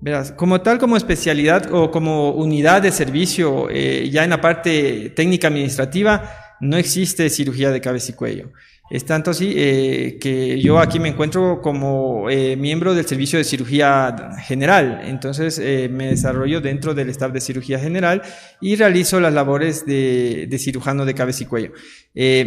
Verás, 0.00 0.32
como 0.32 0.62
tal, 0.62 0.78
como 0.78 0.96
especialidad 0.96 1.70
o 1.70 1.90
como 1.90 2.30
unidad 2.30 2.80
de 2.80 2.92
servicio, 2.92 3.68
eh, 3.68 4.08
ya 4.10 4.24
en 4.24 4.30
la 4.30 4.40
parte 4.40 5.10
técnica 5.10 5.48
administrativa, 5.48 6.30
no 6.62 6.78
existe 6.78 7.28
cirugía 7.28 7.72
de 7.72 7.82
cabeza 7.82 8.12
y 8.12 8.14
cuello. 8.14 8.52
Es 8.90 9.06
tanto 9.06 9.30
así 9.30 9.54
eh, 9.56 10.18
que 10.20 10.60
yo 10.60 10.78
aquí 10.78 11.00
me 11.00 11.08
encuentro 11.08 11.62
como 11.62 12.28
eh, 12.28 12.54
miembro 12.54 12.94
del 12.94 13.06
servicio 13.06 13.38
de 13.38 13.44
cirugía 13.44 14.14
general. 14.40 15.00
Entonces 15.04 15.58
eh, 15.58 15.88
me 15.90 16.08
desarrollo 16.08 16.60
dentro 16.60 16.92
del 16.92 17.08
staff 17.08 17.32
de 17.32 17.40
cirugía 17.40 17.78
general 17.78 18.20
y 18.60 18.76
realizo 18.76 19.20
las 19.20 19.32
labores 19.32 19.86
de, 19.86 20.54
cirujano 20.58 21.06
de 21.06 21.14
cabeza 21.14 21.44
y 21.44 21.46
cuello. 21.46 21.72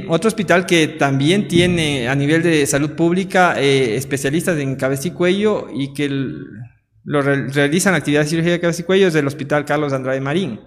otro 0.10 0.28
hospital 0.28 0.68
que 0.68 0.88
también 0.88 1.48
tiene 1.48 2.08
a 2.08 2.14
nivel 2.14 2.44
de 2.44 2.68
salud 2.68 2.92
pública 2.92 3.60
especialistas 3.60 4.60
en 4.60 4.76
cabeza 4.76 5.08
y 5.08 5.12
cuello 5.12 5.68
y 5.74 5.94
que 5.94 6.08
lo 7.04 7.22
realizan 7.22 7.96
actividades 7.96 8.28
de 8.28 8.30
cirugía 8.32 8.52
de 8.52 8.60
cabeza 8.60 8.82
y 8.84 8.86
cuello 8.86 9.08
es 9.08 9.16
el 9.16 9.26
Hospital 9.26 9.66
Carlos 9.66 9.92
Andrade 9.92 10.22
Marín. 10.22 10.60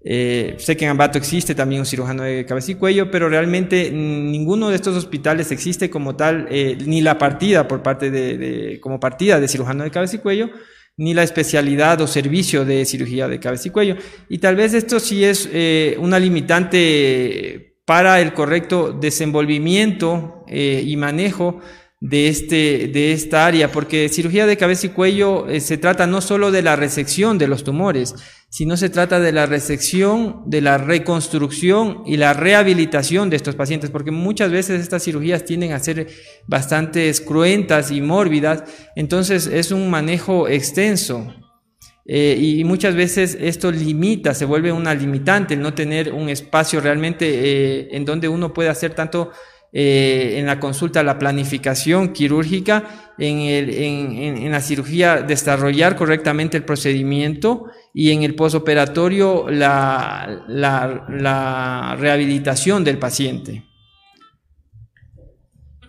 Eh, 0.00 0.54
sé 0.58 0.76
que 0.76 0.84
en 0.84 0.92
Ambato 0.92 1.18
existe 1.18 1.54
también 1.54 1.80
un 1.80 1.86
cirujano 1.86 2.22
de 2.22 2.46
cabeza 2.46 2.70
y 2.70 2.76
cuello, 2.76 3.10
pero 3.10 3.28
realmente 3.28 3.90
ninguno 3.90 4.68
de 4.68 4.76
estos 4.76 4.96
hospitales 4.96 5.50
existe 5.50 5.90
como 5.90 6.14
tal, 6.14 6.46
eh, 6.50 6.78
ni 6.86 7.00
la 7.00 7.18
partida 7.18 7.66
por 7.66 7.82
parte 7.82 8.10
de, 8.10 8.78
como 8.80 9.00
partida 9.00 9.40
de 9.40 9.48
cirujano 9.48 9.84
de 9.84 9.90
cabeza 9.90 10.16
y 10.16 10.20
cuello, 10.20 10.50
ni 10.96 11.14
la 11.14 11.24
especialidad 11.24 12.00
o 12.00 12.06
servicio 12.06 12.64
de 12.64 12.84
cirugía 12.84 13.28
de 13.28 13.40
cabeza 13.40 13.68
y 13.68 13.70
cuello. 13.70 13.96
Y 14.28 14.38
tal 14.38 14.56
vez 14.56 14.74
esto 14.74 15.00
sí 15.00 15.24
es 15.24 15.48
eh, 15.52 15.96
una 15.98 16.18
limitante 16.18 17.76
para 17.84 18.20
el 18.20 18.34
correcto 18.34 18.92
desenvolvimiento 18.92 20.44
y 20.46 20.94
manejo 20.98 21.60
de, 22.00 22.28
este, 22.28 22.88
de 22.88 23.12
esta 23.12 23.46
área, 23.46 23.72
porque 23.72 24.08
cirugía 24.08 24.46
de 24.46 24.56
cabeza 24.56 24.86
y 24.86 24.90
cuello 24.90 25.46
se 25.58 25.78
trata 25.78 26.06
no 26.06 26.20
solo 26.20 26.50
de 26.50 26.62
la 26.62 26.76
resección 26.76 27.38
de 27.38 27.48
los 27.48 27.64
tumores, 27.64 28.14
sino 28.50 28.76
se 28.76 28.88
trata 28.88 29.20
de 29.20 29.32
la 29.32 29.46
resección, 29.46 30.42
de 30.46 30.60
la 30.60 30.78
reconstrucción 30.78 32.02
y 32.06 32.16
la 32.16 32.32
rehabilitación 32.32 33.28
de 33.30 33.36
estos 33.36 33.56
pacientes, 33.56 33.90
porque 33.90 34.10
muchas 34.10 34.50
veces 34.50 34.80
estas 34.80 35.02
cirugías 35.02 35.44
tienden 35.44 35.72
a 35.72 35.78
ser 35.80 36.08
bastante 36.46 37.12
cruentas 37.26 37.90
y 37.90 38.00
mórbidas, 38.00 38.64
entonces 38.96 39.46
es 39.46 39.70
un 39.70 39.90
manejo 39.90 40.48
extenso. 40.48 41.34
Eh, 42.10 42.38
y 42.40 42.64
muchas 42.64 42.94
veces 42.94 43.36
esto 43.38 43.70
limita, 43.70 44.32
se 44.32 44.46
vuelve 44.46 44.72
una 44.72 44.94
limitante 44.94 45.52
el 45.52 45.60
no 45.60 45.74
tener 45.74 46.10
un 46.10 46.30
espacio 46.30 46.80
realmente 46.80 47.26
eh, 47.28 47.88
en 47.90 48.06
donde 48.06 48.28
uno 48.28 48.54
pueda 48.54 48.70
hacer 48.70 48.94
tanto 48.94 49.30
eh, 49.72 50.34
en 50.38 50.46
la 50.46 50.60
consulta 50.60 51.02
la 51.02 51.18
planificación 51.18 52.12
quirúrgica, 52.12 53.14
en, 53.18 54.50
la 54.50 54.60
cirugía 54.60 55.22
desarrollar 55.22 55.96
correctamente 55.96 56.56
el 56.56 56.64
procedimiento 56.64 57.66
y 57.92 58.12
en 58.12 58.22
el 58.22 58.34
posoperatorio 58.34 59.48
la 59.50 60.36
rehabilitación 61.98 62.84
del 62.84 62.98
paciente. 62.98 63.68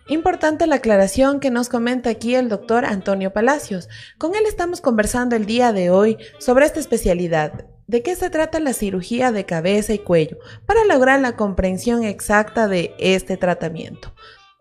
Importante 0.10 0.66
la 0.66 0.78
aclaración 0.78 1.40
que 1.40 1.52
nos 1.52 1.70
comenta 1.70 2.10
aquí 2.10 2.34
el 2.34 2.50
doctor 2.50 2.84
Antonio 2.84 3.32
Palacios. 3.32 3.88
Con 4.18 4.34
él 4.34 4.42
estamos 4.48 4.82
conversando 4.82 5.36
el 5.36 5.46
día 5.46 5.72
de 5.72 5.92
hoy 5.92 6.18
sobre 6.40 6.66
esta 6.66 6.80
especialidad. 6.80 7.69
¿De 7.90 8.04
qué 8.04 8.16
se 8.16 8.30
trata 8.30 8.60
la 8.60 8.74
cirugía 8.74 9.32
de 9.32 9.48
cabeza 9.48 9.94
y 9.94 9.98
cuello? 9.98 10.38
Para 10.68 10.86
lograr 10.86 11.20
la 11.22 11.36
comprensión 11.36 12.04
exacta 12.04 12.68
de 12.68 12.94
este 13.00 13.36
tratamiento. 13.36 14.14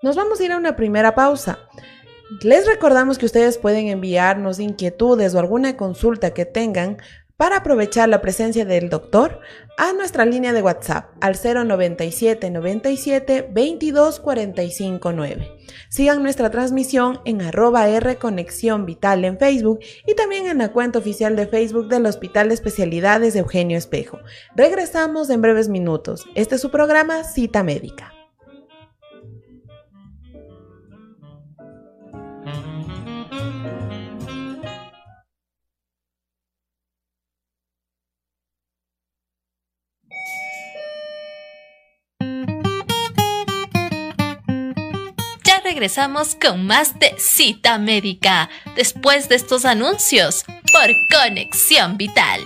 Nos 0.02 0.16
vamos 0.16 0.40
a 0.40 0.44
ir 0.44 0.52
a 0.52 0.56
una 0.56 0.76
primera 0.76 1.14
pausa. 1.14 1.58
Les 2.40 2.66
recordamos 2.66 3.18
que 3.18 3.26
ustedes 3.26 3.58
pueden 3.58 3.88
enviarnos 3.88 4.60
inquietudes 4.60 5.34
o 5.34 5.40
alguna 5.40 5.76
consulta 5.76 6.32
que 6.32 6.46
tengan 6.46 6.96
para 7.38 7.58
aprovechar 7.58 8.08
la 8.08 8.20
presencia 8.20 8.64
del 8.64 8.90
doctor 8.90 9.40
a 9.78 9.92
nuestra 9.92 10.26
línea 10.26 10.52
de 10.52 10.60
WhatsApp 10.60 11.06
al 11.20 11.36
097 11.36 12.50
97 12.50 13.48
22 13.52 14.18
45 14.18 15.12
9. 15.12 15.58
Sigan 15.88 16.22
nuestra 16.24 16.50
transmisión 16.50 17.20
en 17.24 17.40
arroba 17.40 17.88
R 17.88 18.16
Conexión 18.16 18.86
Vital 18.86 19.24
en 19.24 19.38
Facebook 19.38 19.78
y 20.04 20.14
también 20.16 20.46
en 20.46 20.58
la 20.58 20.72
cuenta 20.72 20.98
oficial 20.98 21.36
de 21.36 21.46
Facebook 21.46 21.86
del 21.86 22.06
Hospital 22.06 22.48
de 22.48 22.54
Especialidades 22.54 23.34
de 23.34 23.40
Eugenio 23.40 23.78
Espejo. 23.78 24.18
Regresamos 24.56 25.30
en 25.30 25.40
breves 25.40 25.68
minutos. 25.68 26.26
Este 26.34 26.56
es 26.56 26.60
su 26.60 26.72
programa 26.72 27.22
Cita 27.22 27.62
Médica. 27.62 28.17
Regresamos 45.78 46.34
con 46.34 46.66
más 46.66 46.98
de 46.98 47.14
cita 47.18 47.78
médica 47.78 48.50
después 48.74 49.28
de 49.28 49.36
estos 49.36 49.64
anuncios 49.64 50.44
por 50.72 50.90
Conexión 51.08 51.96
Vital. 51.96 52.40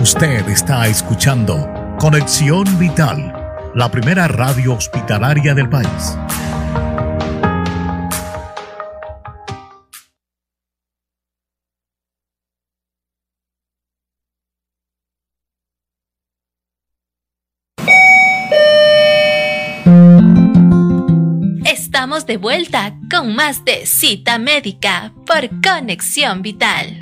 Usted 0.00 0.48
está 0.48 0.86
escuchando 0.86 1.68
Conexión 1.98 2.64
Vital 2.78 3.41
la 3.74 3.90
primera 3.90 4.28
radio 4.28 4.74
hospitalaria 4.74 5.54
del 5.54 5.68
país. 5.68 6.18
Estamos 21.64 22.26
de 22.26 22.36
vuelta 22.36 22.94
con 23.10 23.34
más 23.34 23.64
de 23.64 23.86
cita 23.86 24.38
médica 24.38 25.14
por 25.26 25.48
Conexión 25.62 26.42
Vital. 26.42 27.01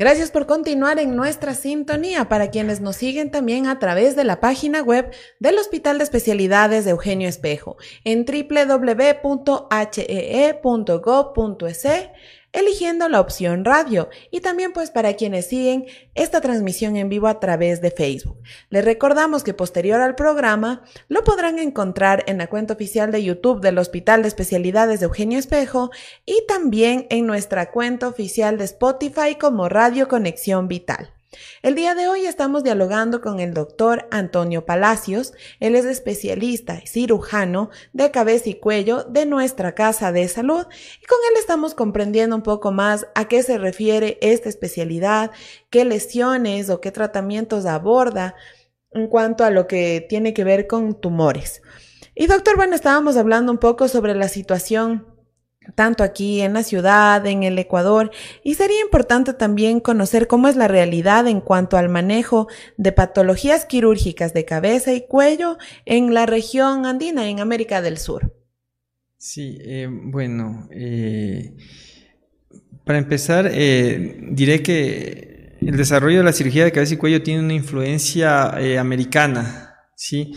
Gracias 0.00 0.30
por 0.30 0.46
continuar 0.46 0.98
en 0.98 1.14
nuestra 1.14 1.54
sintonía. 1.54 2.26
Para 2.30 2.50
quienes 2.50 2.80
nos 2.80 2.96
siguen 2.96 3.30
también 3.30 3.66
a 3.66 3.78
través 3.78 4.16
de 4.16 4.24
la 4.24 4.40
página 4.40 4.80
web 4.80 5.10
del 5.40 5.58
Hospital 5.58 5.98
de 5.98 6.04
Especialidades 6.04 6.86
de 6.86 6.92
Eugenio 6.92 7.28
Espejo 7.28 7.76
en 8.04 8.24
www.hee.gov.es 8.24 9.28
eligiendo 12.52 13.08
la 13.08 13.20
opción 13.20 13.64
radio 13.64 14.08
y 14.30 14.40
también 14.40 14.72
pues 14.72 14.90
para 14.90 15.14
quienes 15.14 15.46
siguen 15.46 15.86
esta 16.14 16.40
transmisión 16.40 16.96
en 16.96 17.08
vivo 17.08 17.28
a 17.28 17.40
través 17.40 17.80
de 17.80 17.90
Facebook. 17.90 18.38
Les 18.70 18.84
recordamos 18.84 19.44
que 19.44 19.54
posterior 19.54 20.00
al 20.00 20.14
programa 20.14 20.82
lo 21.08 21.22
podrán 21.24 21.58
encontrar 21.58 22.24
en 22.26 22.38
la 22.38 22.48
cuenta 22.48 22.74
oficial 22.74 23.12
de 23.12 23.22
YouTube 23.22 23.60
del 23.60 23.78
Hospital 23.78 24.22
de 24.22 24.28
Especialidades 24.28 25.00
de 25.00 25.06
Eugenio 25.06 25.38
Espejo 25.38 25.90
y 26.26 26.44
también 26.46 27.06
en 27.10 27.26
nuestra 27.26 27.70
cuenta 27.70 28.08
oficial 28.08 28.58
de 28.58 28.64
Spotify 28.64 29.36
como 29.38 29.68
Radio 29.68 30.08
Conexión 30.08 30.68
Vital. 30.68 31.19
El 31.62 31.76
día 31.76 31.94
de 31.94 32.08
hoy 32.08 32.26
estamos 32.26 32.64
dialogando 32.64 33.20
con 33.20 33.38
el 33.38 33.54
doctor 33.54 34.08
Antonio 34.10 34.66
Palacios. 34.66 35.32
Él 35.60 35.76
es 35.76 35.84
especialista 35.84 36.80
y 36.82 36.88
cirujano 36.88 37.70
de 37.92 38.10
cabeza 38.10 38.48
y 38.48 38.54
cuello 38.54 39.04
de 39.04 39.26
nuestra 39.26 39.74
casa 39.74 40.10
de 40.10 40.26
salud 40.26 40.66
y 41.00 41.06
con 41.06 41.18
él 41.30 41.38
estamos 41.38 41.74
comprendiendo 41.74 42.34
un 42.34 42.42
poco 42.42 42.72
más 42.72 43.06
a 43.14 43.28
qué 43.28 43.44
se 43.44 43.58
refiere 43.58 44.18
esta 44.22 44.48
especialidad, 44.48 45.30
qué 45.70 45.84
lesiones 45.84 46.68
o 46.68 46.80
qué 46.80 46.90
tratamientos 46.90 47.64
aborda 47.64 48.34
en 48.90 49.06
cuanto 49.06 49.44
a 49.44 49.50
lo 49.50 49.68
que 49.68 50.04
tiene 50.08 50.34
que 50.34 50.42
ver 50.42 50.66
con 50.66 51.00
tumores. 51.00 51.62
Y 52.16 52.26
doctor, 52.26 52.56
bueno, 52.56 52.74
estábamos 52.74 53.16
hablando 53.16 53.52
un 53.52 53.58
poco 53.58 53.86
sobre 53.86 54.14
la 54.14 54.28
situación 54.28 55.09
tanto 55.74 56.04
aquí 56.04 56.40
en 56.40 56.54
la 56.54 56.62
ciudad, 56.62 57.26
en 57.26 57.42
el 57.42 57.58
Ecuador, 57.58 58.10
y 58.44 58.54
sería 58.54 58.80
importante 58.80 59.34
también 59.34 59.80
conocer 59.80 60.26
cómo 60.26 60.48
es 60.48 60.56
la 60.56 60.68
realidad 60.68 61.26
en 61.26 61.40
cuanto 61.40 61.76
al 61.76 61.88
manejo 61.88 62.48
de 62.76 62.92
patologías 62.92 63.64
quirúrgicas 63.64 64.34
de 64.34 64.44
cabeza 64.44 64.92
y 64.92 65.06
cuello 65.06 65.58
en 65.84 66.14
la 66.14 66.26
región 66.26 66.86
andina, 66.86 67.28
en 67.28 67.40
América 67.40 67.82
del 67.82 67.98
Sur. 67.98 68.34
Sí, 69.22 69.58
eh, 69.60 69.86
bueno, 69.90 70.66
eh, 70.70 71.54
para 72.84 72.98
empezar, 72.98 73.50
eh, 73.52 74.18
diré 74.30 74.62
que 74.62 75.58
el 75.60 75.76
desarrollo 75.76 76.18
de 76.18 76.24
la 76.24 76.32
cirugía 76.32 76.64
de 76.64 76.72
cabeza 76.72 76.94
y 76.94 76.96
cuello 76.96 77.22
tiene 77.22 77.40
una 77.40 77.52
influencia 77.52 78.48
americana, 78.80 79.76
¿sí? 79.94 80.32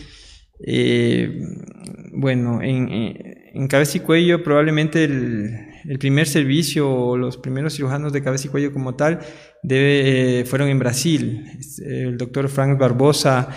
bueno, 2.12 2.60
en 2.62 3.43
en 3.54 3.68
cabeza 3.68 3.98
y 3.98 4.00
cuello 4.00 4.42
probablemente 4.42 5.04
el, 5.04 5.98
primer 5.98 6.26
servicio 6.26 6.90
o 6.90 7.16
los 7.16 7.36
primeros 7.36 7.74
cirujanos 7.74 8.12
de 8.12 8.22
cabeza 8.22 8.48
y 8.48 8.50
cuello 8.50 8.72
como 8.72 8.94
tal 8.94 9.20
debe, 9.62 10.40
eh, 10.40 10.44
fueron 10.44 10.68
en 10.68 10.78
Brasil. 10.78 11.46
El 11.84 12.18
doctor 12.18 12.48
Frank 12.48 12.78
Barbosa, 12.78 13.48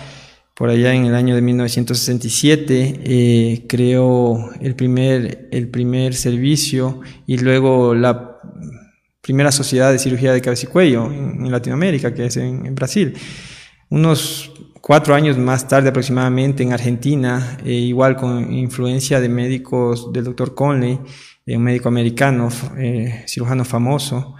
por 0.54 0.68
allá 0.70 0.94
en 0.94 1.06
el 1.06 1.14
año 1.14 1.34
de 1.34 1.42
1967, 1.42 3.00
eh, 3.02 3.66
creó 3.68 4.50
el 4.60 4.76
primer, 4.76 5.48
el 5.50 5.68
primer 5.68 6.14
servicio 6.14 7.00
y 7.26 7.38
luego 7.38 7.94
la 7.94 8.38
primera 9.20 9.50
sociedad 9.50 9.90
de 9.90 9.98
cirugía 9.98 10.32
de 10.32 10.40
cabeza 10.40 10.66
y 10.66 10.70
cuello 10.70 11.10
en, 11.10 11.50
Latinoamérica, 11.50 12.14
que 12.14 12.26
es 12.26 12.36
en 12.36 12.74
Brasil. 12.74 13.14
Unos 13.90 14.52
cuatro 14.80 15.14
años 15.14 15.38
más 15.38 15.68
tarde 15.68 15.88
aproximadamente 15.88 16.62
en 16.62 16.72
Argentina, 16.72 17.58
eh, 17.64 17.72
igual 17.72 18.16
con 18.16 18.52
influencia 18.52 19.20
de 19.20 19.28
médicos 19.28 20.12
del 20.12 20.24
doctor 20.24 20.54
Conley, 20.54 20.98
eh, 21.46 21.56
un 21.56 21.62
médico 21.62 21.88
americano, 21.88 22.48
eh, 22.76 23.24
cirujano 23.26 23.64
famoso, 23.64 24.34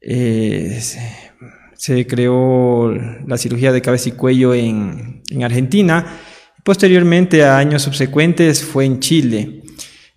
se, 0.00 2.06
creó 2.06 2.92
la 2.92 3.36
cirugía 3.36 3.72
de 3.72 3.82
cabeza 3.82 4.08
y 4.08 4.12
cuello 4.12 4.54
en, 4.54 5.22
en 5.30 5.44
Argentina. 5.44 6.20
Posteriormente, 6.64 7.44
a 7.44 7.58
años 7.58 7.82
subsecuentes, 7.82 8.64
fue 8.64 8.84
en 8.84 9.00
Chile. 9.00 9.62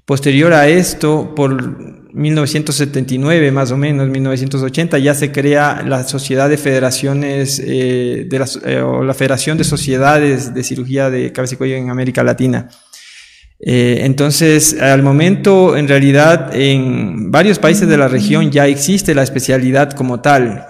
Posterior 0.05 0.53
a 0.53 0.67
esto, 0.67 1.33
por 1.35 2.00
1979 2.13 3.51
más 3.51 3.71
o 3.71 3.77
menos, 3.77 4.09
1980, 4.09 4.97
ya 4.99 5.13
se 5.13 5.31
crea 5.31 5.83
la 5.85 6.03
Sociedad 6.03 6.49
de 6.49 6.57
Federaciones, 6.57 7.61
eh, 7.63 8.27
de 8.29 8.45
eh, 8.65 8.81
o 8.81 9.03
la 9.03 9.13
Federación 9.13 9.57
de 9.57 9.63
Sociedades 9.63 10.53
de 10.53 10.63
Cirugía 10.63 11.09
de 11.09 11.31
Cabeza 11.31 11.55
y 11.55 11.57
Cuello 11.57 11.75
en 11.75 11.89
América 11.89 12.23
Latina. 12.23 12.69
Eh, 13.59 13.99
entonces, 14.01 14.79
al 14.79 15.03
momento, 15.03 15.77
en 15.77 15.87
realidad, 15.87 16.55
en 16.55 17.31
varios 17.31 17.59
países 17.59 17.87
de 17.87 17.97
la 17.97 18.07
región 18.07 18.51
ya 18.51 18.67
existe 18.67 19.13
la 19.13 19.23
especialidad 19.23 19.91
como 19.91 20.21
tal. 20.21 20.65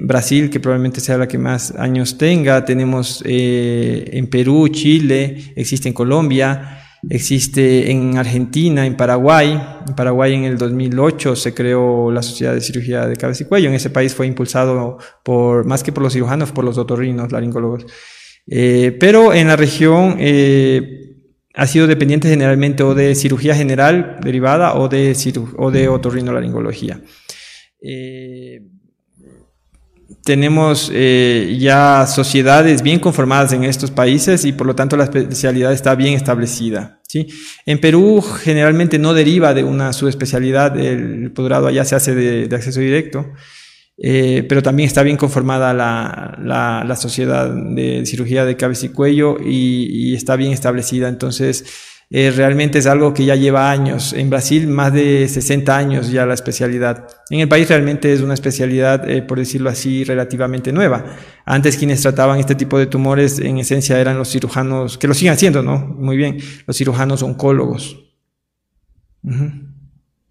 Brasil, 0.00 0.50
que 0.50 0.58
probablemente 0.58 1.00
sea 1.00 1.16
la 1.16 1.28
que 1.28 1.38
más 1.38 1.72
años 1.76 2.18
tenga, 2.18 2.64
tenemos 2.64 3.22
en 3.24 4.26
Perú, 4.26 4.68
Chile, 4.68 5.52
existe 5.54 5.86
en 5.86 5.94
Colombia, 5.94 6.81
Existe 7.10 7.90
en 7.90 8.16
Argentina, 8.16 8.86
en 8.86 8.96
Paraguay. 8.96 9.60
En 9.88 9.94
Paraguay 9.94 10.34
en 10.34 10.44
el 10.44 10.56
2008 10.56 11.34
se 11.34 11.52
creó 11.52 12.12
la 12.12 12.22
Sociedad 12.22 12.54
de 12.54 12.60
Cirugía 12.60 13.06
de 13.06 13.16
Cabeza 13.16 13.42
y 13.42 13.46
Cuello. 13.46 13.68
En 13.68 13.74
ese 13.74 13.90
país 13.90 14.14
fue 14.14 14.26
impulsado 14.26 14.98
por, 15.24 15.66
más 15.66 15.82
que 15.82 15.90
por 15.90 16.02
los 16.02 16.12
cirujanos, 16.12 16.52
por 16.52 16.64
los 16.64 16.78
otorrinos, 16.78 17.32
laringólogos. 17.32 17.86
Eh, 18.46 18.96
pero 19.00 19.34
en 19.34 19.48
la 19.48 19.56
región 19.56 20.16
eh, 20.18 21.16
ha 21.54 21.66
sido 21.66 21.86
dependiente 21.86 22.28
generalmente 22.28 22.82
o 22.82 22.94
de 22.94 23.14
cirugía 23.14 23.54
general 23.54 24.18
derivada 24.22 24.74
o 24.74 24.88
de, 24.88 25.16
o 25.56 25.70
de 25.70 25.88
otorrinolaringología. 25.88 27.00
Eh, 27.82 28.62
tenemos 30.24 30.90
eh, 30.94 31.56
ya 31.58 32.06
sociedades 32.06 32.82
bien 32.82 33.00
conformadas 33.00 33.52
en 33.52 33.64
estos 33.64 33.90
países 33.90 34.44
y 34.44 34.52
por 34.52 34.66
lo 34.66 34.74
tanto 34.74 34.96
la 34.96 35.04
especialidad 35.04 35.72
está 35.72 35.94
bien 35.94 36.14
establecida. 36.14 37.00
¿Sí? 37.12 37.26
En 37.66 37.78
Perú 37.78 38.22
generalmente 38.22 38.98
no 38.98 39.12
deriva 39.12 39.52
de 39.52 39.64
una 39.64 39.92
subespecialidad, 39.92 40.78
el 40.78 41.30
posgrado 41.32 41.66
allá 41.66 41.84
se 41.84 41.94
hace 41.94 42.14
de, 42.14 42.56
acceso 42.56 42.80
directo, 42.80 43.26
eh, 43.98 44.46
pero 44.48 44.62
también 44.62 44.86
está 44.86 45.02
bien 45.02 45.18
conformada 45.18 45.74
la, 45.74 46.38
la, 46.86 46.96
sociedad 46.96 47.54
de 47.54 48.06
cirugía 48.06 48.46
de 48.46 48.56
cabeza 48.56 48.86
y 48.86 48.88
cuello 48.88 49.36
y, 49.38 50.10
y 50.10 50.14
está 50.14 50.36
bien 50.36 50.52
establecida. 50.52 51.08
Entonces, 51.08 51.66
eh, 52.14 52.30
realmente 52.30 52.78
es 52.78 52.86
algo 52.86 53.14
que 53.14 53.24
ya 53.24 53.36
lleva 53.36 53.70
años. 53.70 54.12
En 54.12 54.28
Brasil, 54.28 54.68
más 54.68 54.92
de 54.92 55.26
60 55.26 55.74
años 55.74 56.10
ya 56.10 56.26
la 56.26 56.34
especialidad. 56.34 57.08
En 57.30 57.40
el 57.40 57.48
país 57.48 57.70
realmente 57.70 58.12
es 58.12 58.20
una 58.20 58.34
especialidad, 58.34 59.08
eh, 59.08 59.22
por 59.22 59.38
decirlo 59.38 59.70
así, 59.70 60.04
relativamente 60.04 60.72
nueva. 60.72 61.06
Antes 61.46 61.78
quienes 61.78 62.02
trataban 62.02 62.38
este 62.38 62.54
tipo 62.54 62.78
de 62.78 62.84
tumores, 62.84 63.38
en 63.38 63.56
esencia, 63.56 63.98
eran 63.98 64.18
los 64.18 64.28
cirujanos, 64.28 64.98
que 64.98 65.08
lo 65.08 65.14
siguen 65.14 65.32
haciendo, 65.32 65.62
¿no? 65.62 65.78
Muy 65.78 66.18
bien, 66.18 66.36
los 66.66 66.76
cirujanos 66.76 67.22
oncólogos. 67.22 67.96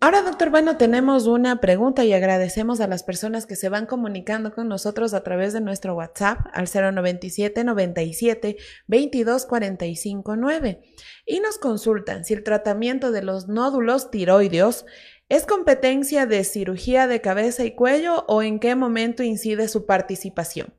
Ahora, 0.03 0.23
doctor, 0.23 0.49
bueno, 0.49 0.77
tenemos 0.77 1.27
una 1.27 1.61
pregunta 1.61 2.03
y 2.05 2.13
agradecemos 2.13 2.79
a 2.79 2.87
las 2.87 3.03
personas 3.03 3.45
que 3.45 3.55
se 3.55 3.69
van 3.69 3.85
comunicando 3.85 4.53
con 4.53 4.67
nosotros 4.67 5.13
a 5.13 5.23
través 5.23 5.53
de 5.53 5.61
nuestro 5.61 5.95
WhatsApp 5.95 6.39
al 6.53 6.67
097 6.67 7.63
97 7.63 8.57
22 8.87 9.45
45 9.45 10.35
9 10.35 10.81
y 11.25 11.39
nos 11.39 11.57
consultan 11.57 12.25
si 12.25 12.33
el 12.33 12.43
tratamiento 12.43 13.11
de 13.11 13.21
los 13.21 13.47
nódulos 13.47 14.11
tiroideos 14.11 14.85
es 15.29 15.45
competencia 15.45 16.25
de 16.25 16.43
cirugía 16.43 17.07
de 17.07 17.21
cabeza 17.21 17.63
y 17.63 17.71
cuello 17.71 18.25
o 18.27 18.43
en 18.43 18.59
qué 18.59 18.75
momento 18.75 19.23
incide 19.23 19.67
su 19.69 19.85
participación. 19.85 20.73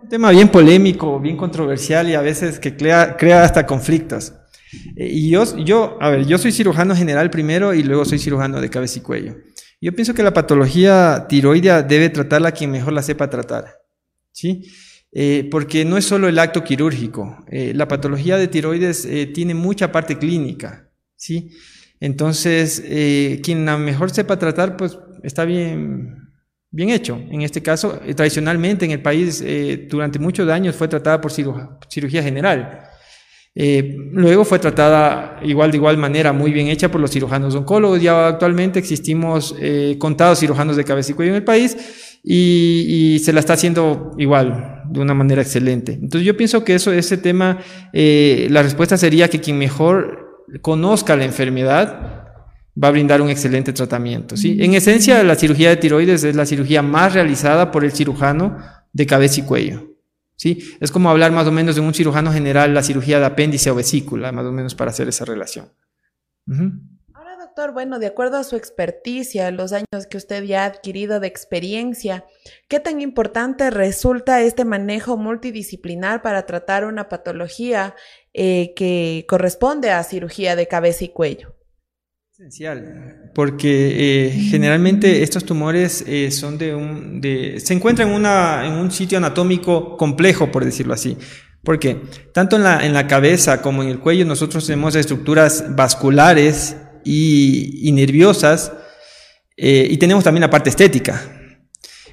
Un 0.00 0.08
tema 0.08 0.30
bien 0.30 0.48
polémico, 0.48 1.18
bien 1.18 1.36
controversial 1.36 2.08
y 2.08 2.14
a 2.14 2.20
veces 2.20 2.60
que 2.60 2.76
crea, 2.76 3.42
hasta 3.42 3.66
conflictos. 3.66 4.32
Eh, 4.96 5.08
y 5.10 5.30
yo, 5.30 5.56
yo, 5.56 5.98
a 6.00 6.10
ver, 6.10 6.24
yo 6.24 6.38
soy 6.38 6.52
cirujano 6.52 6.94
general 6.94 7.30
primero 7.30 7.74
y 7.74 7.82
luego 7.82 8.04
soy 8.04 8.20
cirujano 8.20 8.60
de 8.60 8.70
cabeza 8.70 9.00
y 9.00 9.02
cuello. 9.02 9.36
Yo 9.80 9.92
pienso 9.92 10.14
que 10.14 10.22
la 10.22 10.32
patología 10.32 11.26
tiroidea 11.28 11.82
debe 11.82 12.10
tratarla 12.10 12.52
quien 12.52 12.70
mejor 12.70 12.92
la 12.92 13.02
sepa 13.02 13.28
tratar, 13.28 13.78
¿sí? 14.30 14.70
Eh, 15.12 15.48
porque 15.50 15.84
no 15.84 15.96
es 15.96 16.04
solo 16.04 16.28
el 16.28 16.38
acto 16.38 16.62
quirúrgico. 16.62 17.44
Eh, 17.50 17.72
la 17.74 17.88
patología 17.88 18.36
de 18.36 18.48
tiroides 18.48 19.08
tiene 19.32 19.54
mucha 19.54 19.90
parte 19.90 20.18
clínica, 20.18 20.90
¿sí? 21.16 21.50
Entonces, 22.00 22.82
quien 23.42 23.64
la 23.64 23.76
mejor 23.76 24.10
sepa 24.10 24.38
tratar, 24.38 24.76
pues 24.76 24.98
está 25.24 25.44
bien, 25.44 26.30
bien 26.70 26.90
hecho. 26.90 27.20
En 27.30 27.42
este 27.42 27.62
caso, 27.62 28.00
tradicionalmente 28.14 28.84
en 28.84 28.92
el 28.92 29.02
país, 29.02 29.44
durante 29.88 30.18
muchos 30.20 30.48
años 30.48 30.76
fue 30.76 30.86
tratada 30.86 31.20
por 31.20 31.32
cirugía 31.32 32.22
general. 32.22 32.88
Eh, 33.60 33.96
luego 34.12 34.44
fue 34.44 34.60
tratada 34.60 35.40
igual 35.42 35.72
de 35.72 35.78
igual 35.78 35.96
manera, 35.96 36.32
muy 36.32 36.52
bien 36.52 36.68
hecha 36.68 36.92
por 36.92 37.00
los 37.00 37.10
cirujanos 37.10 37.56
oncólogos. 37.56 38.00
Ya 38.00 38.28
actualmente 38.28 38.78
existimos 38.78 39.52
eh, 39.58 39.96
contados 39.98 40.38
cirujanos 40.38 40.76
de 40.76 40.84
cabeza 40.84 41.10
y 41.10 41.14
cuello 41.16 41.32
en 41.32 41.38
el 41.38 41.44
país 41.44 41.76
y, 42.22 43.20
se 43.24 43.32
la 43.32 43.40
está 43.40 43.54
haciendo 43.54 44.12
igual, 44.16 44.77
de 44.90 45.00
una 45.00 45.14
manera 45.14 45.42
excelente. 45.42 45.92
Entonces 45.92 46.22
yo 46.22 46.36
pienso 46.36 46.64
que 46.64 46.74
eso, 46.74 46.92
ese 46.92 47.16
tema, 47.16 47.58
eh, 47.92 48.46
la 48.50 48.62
respuesta 48.62 48.96
sería 48.96 49.28
que 49.28 49.40
quien 49.40 49.58
mejor 49.58 50.46
conozca 50.62 51.16
la 51.16 51.24
enfermedad 51.24 52.18
va 52.82 52.88
a 52.88 52.90
brindar 52.90 53.20
un 53.20 53.30
excelente 53.30 53.72
tratamiento. 53.72 54.36
¿sí? 54.36 54.56
En 54.60 54.74
esencia, 54.74 55.22
la 55.24 55.34
cirugía 55.34 55.70
de 55.70 55.76
tiroides 55.76 56.24
es 56.24 56.36
la 56.36 56.46
cirugía 56.46 56.82
más 56.82 57.14
realizada 57.14 57.70
por 57.70 57.84
el 57.84 57.92
cirujano 57.92 58.56
de 58.92 59.06
cabeza 59.06 59.40
y 59.40 59.44
cuello. 59.44 59.96
¿sí? 60.36 60.62
Es 60.80 60.90
como 60.90 61.10
hablar 61.10 61.32
más 61.32 61.46
o 61.46 61.52
menos 61.52 61.74
de 61.74 61.80
un 61.80 61.92
cirujano 61.92 62.32
general 62.32 62.74
la 62.74 62.82
cirugía 62.82 63.18
de 63.18 63.26
apéndice 63.26 63.70
o 63.70 63.74
vesícula, 63.74 64.32
más 64.32 64.46
o 64.46 64.52
menos 64.52 64.74
para 64.74 64.90
hacer 64.90 65.08
esa 65.08 65.24
relación. 65.24 65.66
Bueno, 67.66 67.98
de 67.98 68.06
acuerdo 68.06 68.36
a 68.36 68.44
su 68.44 68.56
experticia, 68.56 69.50
los 69.50 69.72
años 69.72 70.06
que 70.08 70.16
usted 70.16 70.44
ya 70.44 70.62
ha 70.62 70.66
adquirido 70.66 71.20
de 71.20 71.26
experiencia, 71.26 72.24
¿qué 72.68 72.78
tan 72.78 73.00
importante 73.00 73.70
resulta 73.70 74.40
este 74.40 74.64
manejo 74.64 75.16
multidisciplinar 75.16 76.22
para 76.22 76.46
tratar 76.46 76.84
una 76.84 77.08
patología 77.08 77.94
eh, 78.32 78.72
que 78.76 79.26
corresponde 79.28 79.90
a 79.90 80.04
cirugía 80.04 80.54
de 80.56 80.68
cabeza 80.68 81.04
y 81.04 81.08
cuello? 81.08 81.56
Esencial, 82.32 83.32
porque 83.34 84.28
eh, 84.28 84.30
generalmente 84.30 85.24
estos 85.24 85.44
tumores 85.44 86.04
eh, 86.06 86.30
son 86.30 86.56
de 86.56 86.72
un, 86.72 87.20
se 87.20 87.74
encuentran 87.74 88.08
en, 88.08 88.14
una, 88.14 88.64
en 88.64 88.74
un 88.74 88.92
sitio 88.92 89.18
anatómico 89.18 89.96
complejo, 89.96 90.52
por 90.52 90.64
decirlo 90.64 90.94
así. 90.94 91.18
Porque 91.64 92.00
tanto 92.32 92.54
en 92.54 92.62
la, 92.62 92.86
en 92.86 92.94
la 92.94 93.08
cabeza 93.08 93.60
como 93.60 93.82
en 93.82 93.88
el 93.88 93.98
cuello 93.98 94.24
nosotros 94.24 94.64
tenemos 94.64 94.94
estructuras 94.94 95.74
vasculares 95.74 96.76
y, 97.08 97.92
nerviosas 97.92 98.72
eh, 99.56 99.88
y 99.90 99.96
tenemos 99.96 100.24
también 100.24 100.42
la 100.42 100.50
parte 100.50 100.70
estética. 100.70 101.22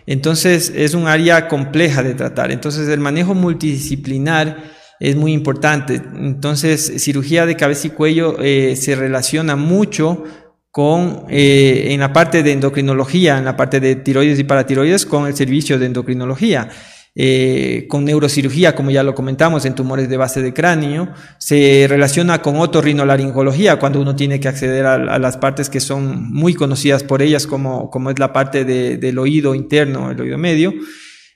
Entonces 0.08 0.72
es 0.76 0.94
un 0.94 1.08
área 1.08 1.48
compleja 1.48 2.04
de 2.04 2.14
tratar. 2.14 2.52
Entonces 2.52 2.88
el 2.88 3.00
manejo 3.00 3.34
multidisciplinar 3.34 4.76
es 5.00 5.16
muy 5.16 5.34
importante. 5.34 5.96
Entonces, 5.96 6.94
cirugía 7.04 7.46
de 7.46 7.56
cabeza 7.56 7.88
y 7.88 7.90
cuello 7.92 8.38
eh, 8.40 8.76
se 8.76 8.96
relaciona 8.96 9.56
mucho 9.56 10.24
con, 10.72 11.26
eh, 11.30 11.88
en 11.92 12.00
la 12.00 12.14
parte 12.14 12.44
de 12.44 12.52
endocrinología, 12.52 13.38
en 13.38 13.46
la 13.46 13.58
parte 13.58 13.80
de 13.80 13.96
tiroides 13.96 14.40
y 14.40 14.44
paratiroides, 14.44 15.06
con 15.06 15.28
el 15.28 15.36
servicio 15.36 15.80
de 15.80 15.88
endocrinología. 15.88 16.70
Eh, 17.18 17.86
con 17.88 18.04
neurocirugía, 18.04 18.76
como 18.76 18.92
ya 18.92 19.02
lo 19.02 19.16
comentamos, 19.16 19.64
en 19.64 19.74
tumores 19.74 20.10
de 20.10 20.18
base 20.18 20.42
de 20.42 20.54
cráneo, 20.54 21.14
se 21.38 21.86
relaciona 21.88 22.42
con 22.42 22.58
otorrinolaringología, 22.58 23.80
cuando 23.80 24.02
uno 24.02 24.18
tiene 24.18 24.42
que 24.42 24.50
acceder 24.50 24.86
a, 24.86 25.18
las 25.18 25.38
partes 25.38 25.70
que 25.70 25.80
son 25.80 26.30
muy 26.34 26.54
conocidas 26.54 27.04
por 27.04 27.22
ellas, 27.22 27.48
como, 27.48 27.90
como 27.90 28.10
es 28.10 28.20
la 28.20 28.34
parte 28.34 28.66
del 28.66 29.18
oído 29.18 29.56
interno, 29.56 30.12
el 30.12 30.20
oído 30.20 30.38
medio, 30.38 30.74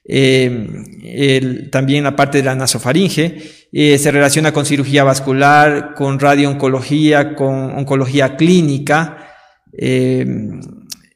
eh, 0.04 1.70
también 1.72 2.04
la 2.04 2.16
parte 2.16 2.40
de 2.40 2.44
la 2.44 2.56
nasofaringe, 2.56 3.38
eh, 3.72 3.98
se 3.98 4.12
relaciona 4.12 4.52
con 4.52 4.66
cirugía 4.66 5.06
vascular, 5.06 5.94
con 5.96 6.20
radiooncología, 6.20 7.36
con 7.36 7.72
oncología 7.72 8.36
clínica, 8.36 9.30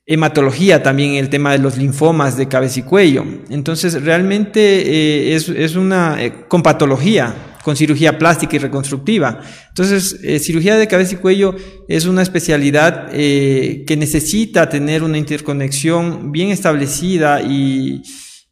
hematología 0.06 0.84
también 0.84 1.16
el 1.16 1.30
tema 1.30 1.52
de 1.54 1.60
los 1.60 1.78
linfomas 1.78 2.38
de 2.38 2.48
cabeza 2.48 2.80
y 2.80 2.84
cuello. 2.84 3.26
Entonces 3.50 4.02
realmente 4.04 5.34
es, 5.34 5.48
es, 5.50 5.76
una 5.76 6.18
con 6.48 6.62
patología, 6.62 7.34
con 7.64 7.76
cirugía 7.76 8.18
plástica 8.18 8.56
y 8.56 8.60
reconstructiva. 8.60 9.40
Entonces, 9.70 10.20
cirugía 10.44 10.76
de 10.76 10.88
cabeza 10.88 11.14
y 11.14 11.18
cuello 11.18 11.56
es 11.88 12.06
una 12.06 12.22
especialidad 12.22 13.12
que 13.12 13.96
necesita 13.98 14.68
tener 14.68 15.04
una 15.04 15.18
interconexión 15.18 16.32
bien 16.32 16.50
establecida 16.50 17.42
y, 17.42 18.02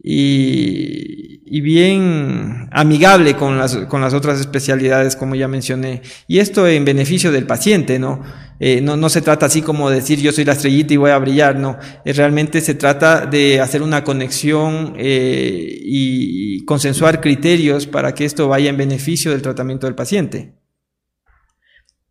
y, 0.04 1.62
bien 1.62 2.70
amigable 2.72 3.36
con 3.36 3.58
las, 3.58 3.76
con 3.76 4.02
las 4.02 4.14
otras 4.14 4.40
especialidades, 4.40 5.16
como 5.16 5.36
ya 5.36 5.48
mencioné. 5.48 6.02
Y 6.28 6.40
esto 6.40 6.68
en 6.68 6.86
beneficio 6.86 7.32
del 7.32 7.46
paciente, 7.46 8.00
¿no? 8.00 8.22
Eh, 8.60 8.80
no, 8.82 8.96
no 8.96 9.10
se 9.10 9.22
trata 9.22 9.48
así 9.48 9.62
como 9.62 9.90
decir 9.90 10.20
yo 10.20 10.32
soy 10.32 10.46
la 10.46 10.54
estrellita 10.54 10.94
y 10.94 10.98
voy 10.98 11.12
a 11.12 11.18
brillar, 11.18 11.56
no. 11.56 11.78
Eh, 12.06 12.14
realmente 12.14 12.62
se 12.62 12.76
trata 12.76 13.26
de 13.26 13.60
hacer 13.60 13.82
una 13.82 14.04
conexión 14.04 14.94
eh, 14.98 15.80
y 15.84 16.64
consensuar 16.66 17.22
criterios 17.22 17.88
para 17.88 18.14
que 18.14 18.26
esto 18.26 18.48
vaya 18.48 18.70
en 18.70 18.78
beneficio 18.78 19.32
del 19.32 19.42
tratamiento 19.42 19.88
del 19.88 19.96
paciente. 19.96 20.56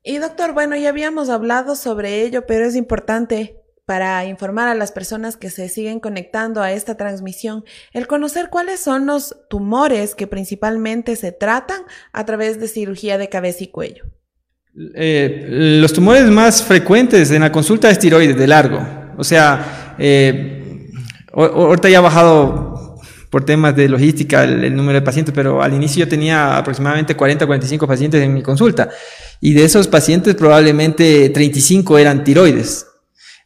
Y 0.02 0.18
doctor, 0.18 0.54
bueno, 0.54 0.76
ya 0.76 0.88
habíamos 0.88 1.28
hablado 1.28 1.76
sobre 1.76 2.24
ello, 2.24 2.46
pero 2.46 2.66
es 2.66 2.74
importante 2.74 3.59
para 3.90 4.24
informar 4.24 4.68
a 4.68 4.76
las 4.76 4.92
personas 4.92 5.36
que 5.36 5.50
se 5.50 5.68
siguen 5.68 5.98
conectando 5.98 6.62
a 6.62 6.70
esta 6.70 6.96
transmisión, 6.96 7.64
el 7.92 8.06
conocer 8.06 8.48
cuáles 8.48 8.78
son 8.78 9.04
los 9.04 9.34
tumores 9.50 10.14
que 10.14 10.28
principalmente 10.28 11.16
se 11.16 11.32
tratan 11.32 11.80
a 12.12 12.24
través 12.24 12.60
de 12.60 12.68
cirugía 12.68 13.18
de 13.18 13.28
cabeza 13.28 13.64
y 13.64 13.66
cuello. 13.66 14.04
Eh, 14.94 15.44
los 15.80 15.92
tumores 15.92 16.22
más 16.26 16.62
frecuentes 16.62 17.32
en 17.32 17.40
la 17.40 17.50
consulta 17.50 17.90
es 17.90 17.98
tiroides 17.98 18.36
de 18.36 18.46
largo. 18.46 18.80
O 19.18 19.24
sea, 19.24 19.96
eh, 19.98 20.88
ahorita 21.34 21.88
ya 21.88 21.98
ha 21.98 22.02
bajado 22.02 22.96
por 23.28 23.44
temas 23.44 23.74
de 23.74 23.88
logística 23.88 24.44
el, 24.44 24.62
el, 24.62 24.76
número 24.76 25.00
de 25.00 25.04
pacientes, 25.04 25.34
pero 25.34 25.64
al 25.64 25.74
inicio 25.74 26.04
yo 26.04 26.08
tenía 26.08 26.56
aproximadamente 26.56 27.16
40 27.16 27.44
45 27.44 27.88
pacientes 27.88 28.22
en 28.22 28.34
mi 28.34 28.42
consulta. 28.44 28.88
Y 29.40 29.52
de 29.52 29.64
esos 29.64 29.88
pacientes 29.88 30.36
probablemente 30.36 31.28
35 31.30 31.98
eran 31.98 32.22
tiroides. 32.22 32.86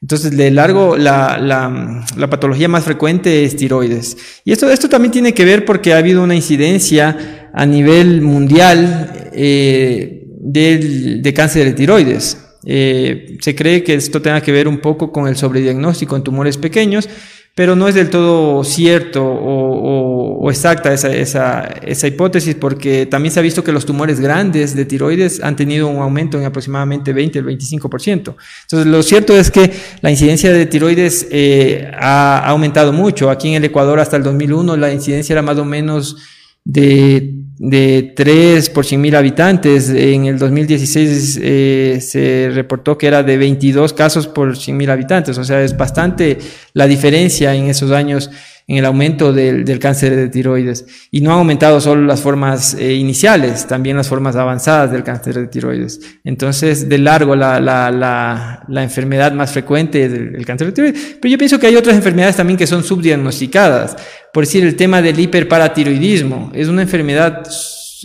Entonces, 0.05 0.37
de 0.37 0.51
largo, 0.51 0.99
la, 0.99 1.39
la, 1.41 2.29
patología 2.29 2.69
más 2.69 2.85
frecuente 2.85 3.43
es 3.47 3.57
tiroides. 3.57 4.19
Y 4.45 4.53
esto, 4.53 4.69
esto 4.69 4.87
también 4.87 5.13
tiene 5.13 5.33
que 5.33 5.47
ver 5.47 5.65
porque 5.65 5.95
ha 5.95 5.97
habido 5.97 6.23
una 6.23 6.35
incidencia 6.35 7.49
a 7.55 7.65
nivel 7.65 8.21
mundial 8.21 9.31
eh, 9.33 10.27
de 10.27 11.33
cáncer 11.35 11.65
de 11.65 11.73
tiroides. 11.73 12.37
Eh, 12.67 13.39
se 13.41 13.55
cree 13.55 13.83
que 13.83 13.95
esto 13.95 14.21
tenga 14.21 14.43
que 14.43 14.53
ver 14.53 14.69
un 14.69 14.81
poco 14.83 15.11
con 15.11 15.27
el 15.27 15.37
sobrediagnóstico 15.37 16.17
en 16.17 16.23
tumores 16.23 16.59
pequeños, 16.59 17.09
pero 17.55 17.77
no 17.77 17.87
es 17.87 17.95
del 17.95 18.11
todo 18.11 18.65
cierto 18.65 19.25
o, 19.25 20.51
exacta 20.51 20.93
esa, 20.93 22.07
hipótesis 22.07 22.55
porque 22.57 23.07
también 23.07 23.33
se 23.33 23.41
ha 23.41 23.43
visto 23.43 23.65
que 23.65 23.73
los 23.73 23.87
tumores 23.87 24.21
grandes 24.21 24.75
de 24.75 24.85
tiroides 24.85 25.43
han 25.43 25.57
tenido 25.57 25.89
un 25.89 26.03
aumento 26.03 26.39
en 26.39 26.45
aproximadamente 26.45 27.13
20 27.13 27.39
al 27.39 27.45
25%. 27.47 28.35
Entonces, 28.63 28.87
lo 28.87 29.03
cierto 29.03 29.37
es 29.37 29.51
que 29.51 29.73
la 30.03 30.11
incidencia 30.11 30.53
de 30.53 30.67
tiroides 30.67 31.29
eh, 31.31 31.91
ha 31.99 32.45
aumentado 32.47 32.93
mucho. 32.93 33.31
Aquí 33.31 33.49
en 33.49 33.55
el 33.55 33.65
Ecuador 33.65 34.01
hasta 34.01 34.17
el 34.17 34.23
2001 34.23 34.77
la 34.77 34.93
incidencia 34.93 35.33
era 35.33 35.43
más 35.43 35.57
o 35.59 35.65
menos 35.65 36.17
de 36.65 37.44
de 37.59 38.13
3 38.17 38.71
por 38.71 38.85
100 38.85 39.01
mil 39.01 39.15
habitantes. 39.15 39.89
En 39.91 40.27
el 40.27 40.39
2016 40.39 41.41
eh, 41.43 41.99
se 42.01 42.51
reportó 42.53 42.99
que 42.99 43.07
era 43.07 43.23
de 43.23 43.37
22 43.37 43.93
casos 43.93 44.27
por 44.27 44.57
100 44.57 44.77
mil 44.77 44.91
habitantes. 44.91 45.39
O 45.39 45.45
sea, 45.45 45.63
es 45.63 45.77
bastante 45.77 46.39
la 46.73 46.87
diferencia 46.87 47.55
en 47.55 47.67
esos 47.67 47.91
años 47.91 48.31
en 48.67 48.79
el 48.79 48.85
aumento 48.87 49.33
del, 49.33 49.79
cáncer 49.79 50.17
de 50.17 50.29
tiroides. 50.29 50.87
Y 51.11 51.21
no 51.21 51.33
han 51.33 51.39
aumentado 51.39 51.81
solo 51.81 52.03
las 52.03 52.21
formas 52.21 52.75
eh, 52.75 52.95
iniciales, 52.95 53.67
también 53.67 53.97
las 53.97 54.09
formas 54.09 54.37
avanzadas 54.37 54.91
del 54.91 55.03
cáncer 55.03 55.35
de 55.35 55.47
tiroides. 55.47 56.01
Entonces, 56.25 56.89
de 56.89 56.99
largo, 56.99 57.37
la, 57.37 57.61
la, 57.61 58.65
la, 58.67 58.83
enfermedad 58.83 59.33
más 59.33 59.53
frecuente 59.53 60.05
es 60.05 60.13
el, 60.13 60.47
cáncer 60.47 60.69
de 60.69 60.73
tiroides. 60.73 61.17
Pero 61.21 61.33
yo 61.33 61.39
pienso 61.39 61.59
que 61.59 61.67
hay 61.67 61.77
otras 61.77 61.97
enfermedades 61.97 62.37
también 62.37 62.57
que 62.57 62.67
son 62.67 62.83
subdiagnosticadas. 62.83 63.97
Por 64.33 64.45
decir, 64.45 64.65
el 64.65 64.77
tema 64.77 65.03
del 65.03 65.19
hiperparatiroidismo 65.19 66.51
es 66.55 66.69
una 66.69 66.83
enfermedad 66.83 67.43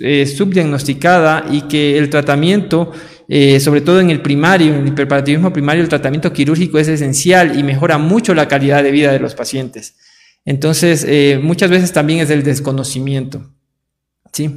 eh, 0.01 0.25
subdiagnosticada 0.25 1.45
y 1.49 1.61
que 1.61 1.97
el 1.97 2.09
tratamiento 2.09 2.91
eh, 3.31 3.59
sobre 3.59 3.81
todo 3.81 3.99
en 3.99 4.09
el 4.09 4.21
primario, 4.21 4.73
en 4.73 4.81
el 4.81 4.87
hiperparatiroidismo 4.87 5.53
primario, 5.53 5.83
el 5.83 5.89
tratamiento 5.89 6.33
quirúrgico 6.33 6.79
es 6.79 6.87
esencial 6.87 7.59
y 7.59 7.63
mejora 7.63 7.99
mucho 7.99 8.33
la 8.33 8.47
calidad 8.47 8.81
de 8.81 8.89
vida 8.89 9.11
de 9.11 9.19
los 9.19 9.35
pacientes. 9.35 9.93
Entonces, 10.49 11.05
eh, 11.07 11.39
muchas 11.39 11.69
veces 11.69 11.93
también 11.93 12.21
es 12.21 12.31
el 12.31 12.41
desconocimiento. 12.41 13.53
¿Sí? 14.33 14.49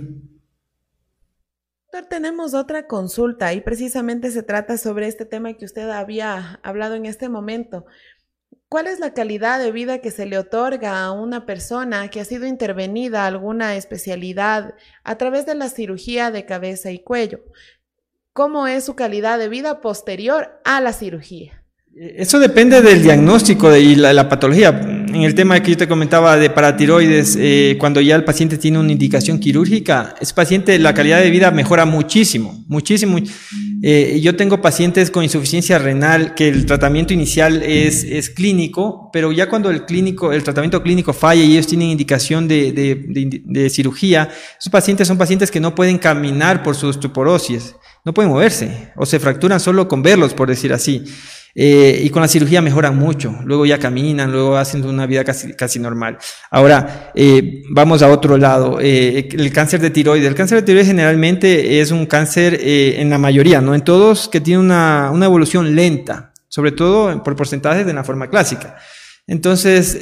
Tenemos 2.09 2.55
otra 2.55 2.87
consulta 2.87 3.53
y 3.53 3.61
precisamente 3.61 4.31
se 4.31 4.43
trata 4.43 4.79
sobre 4.79 5.07
este 5.07 5.27
tema 5.27 5.53
que 5.53 5.67
usted 5.67 5.91
había 5.91 6.61
hablado 6.63 6.95
en 6.95 7.05
este 7.05 7.29
momento. 7.29 7.85
¿Cuál 8.71 8.87
es 8.87 9.01
la 9.01 9.13
calidad 9.13 9.59
de 9.59 9.71
vida 9.71 9.99
que 9.99 10.11
se 10.11 10.25
le 10.25 10.39
otorga 10.39 11.05
a 11.05 11.13
una 11.13 11.45
persona 11.45 12.09
que 12.09 12.21
ha 12.21 12.25
sido 12.25 12.47
intervenida 12.47 13.25
a 13.25 13.27
alguna 13.27 13.77
especialidad 13.77 14.73
a 15.05 15.19
través 15.19 15.45
de 15.45 15.57
la 15.57 15.69
cirugía 15.69 16.31
de 16.31 16.47
cabeza 16.47 16.91
y 16.91 17.01
cuello? 17.01 17.41
¿Cómo 18.33 18.67
es 18.67 18.85
su 18.85 18.95
calidad 18.95 19.39
de 19.39 19.51
vida 19.51 19.83
posterior 19.83 20.59
a 20.65 20.81
la 20.81 20.95
cirugía? 20.95 21.63
Eso 21.95 22.39
depende 22.39 22.81
del 22.81 23.03
diagnóstico 23.03 23.77
y 23.77 23.95
la, 23.97 24.27
patología. 24.27 24.71
En 25.14 25.25
el 25.25 25.35
tema 25.35 25.61
que 25.61 25.72
yo 25.72 25.77
te 25.77 25.87
comentaba 25.87 26.38
de 26.38 26.48
paratiroides, 26.48 27.37
eh, 27.38 27.77
cuando 27.79 28.01
ya 28.01 28.16
el 28.16 28.25
paciente 28.25 28.57
tiene 28.57 28.79
una 28.79 28.92
indicación 28.92 29.38
quirúrgica, 29.38 30.14
ese 30.18 30.33
paciente 30.33 30.79
la 30.79 30.94
calidad 30.94 31.20
de 31.20 31.29
vida 31.29 31.51
mejora 31.51 31.85
muchísimo, 31.85 32.64
muchísimo. 32.66 33.18
Eh, 33.83 34.20
yo 34.22 34.37
tengo 34.37 34.62
pacientes 34.62 35.11
con 35.11 35.22
insuficiencia 35.22 35.79
renal 35.79 36.35
que 36.35 36.48
el 36.48 36.64
tratamiento 36.64 37.12
inicial 37.12 37.62
es, 37.62 38.05
es 38.05 38.31
clínico, 38.31 39.11
pero 39.12 39.33
ya 39.33 39.51
cuando 39.51 39.68
el 39.68 39.85
clínico, 39.85 40.33
el 40.33 40.42
tratamiento 40.42 40.83
clínico 40.83 41.12
falla 41.12 41.44
y 41.44 41.53
ellos 41.53 41.66
tienen 41.66 41.88
indicación 41.88 42.48
de, 42.48 42.72
de, 42.72 43.70
cirugía, 43.70 44.31
esos 44.59 44.70
pacientes 44.70 45.09
son 45.09 45.18
pacientes 45.18 45.51
que 45.51 45.61
no 45.61 45.75
pueden 45.75 45.98
caminar 45.98 46.62
por 46.62 46.75
su 46.75 46.87
osteoporosis, 46.87 47.75
no 48.07 48.14
pueden 48.14 48.31
moverse 48.31 48.92
o 48.96 49.05
se 49.05 49.20
fracturan 49.20 49.61
solo 49.61 49.88
con 49.88 50.03
verlos, 50.03 50.33
por 50.33 50.48
decir 50.48 50.72
así. 50.72 51.05
Eh, 51.55 52.01
y 52.05 52.09
con 52.09 52.23
la 52.23 52.29
cirugía 52.29 52.62
mejoran 52.62 52.97
mucho, 52.97 53.38
luego 53.45 53.67
ya 53.67 53.79
caminan, 53.79 54.33
luego 54.33 54.57
hacen 54.57 54.85
una 54.87 55.05
vida 55.07 55.23
casi, 55.23 55.53
casi 55.53 55.79
normal. 55.79 56.17
Ahora, 56.51 57.12
eh, 57.15 57.62
vamos 57.71 58.01
a 58.01 58.09
otro 58.09 58.38
lado, 58.38 58.79
eh, 58.81 59.29
el 59.31 59.53
cáncer 59.53 59.81
de 59.81 59.91
tiroides. 59.91 60.27
El 60.27 60.35
cáncer 60.35 60.59
de 60.59 60.62
tiroides 60.62 60.88
generalmente 60.88 61.81
es 61.81 61.91
un 61.91 62.07
cáncer 62.07 62.59
en 62.62 63.11
la 63.11 63.19
mayoría, 63.19 63.61
no 63.61 63.75
en 63.75 63.83
todos, 63.83 64.29
que 64.29 64.41
tiene 64.41 64.61
una, 64.61 65.11
una 65.12 65.27
evolución 65.27 65.75
lenta, 65.75 66.33
sobre 66.49 66.73
todo 66.73 67.23
por 67.23 67.37
porcentajes 67.37 67.85
de 67.85 67.93
la 67.93 68.05
forma 68.05 68.31
clásica. 68.31 68.77
Entonces, 69.27 69.99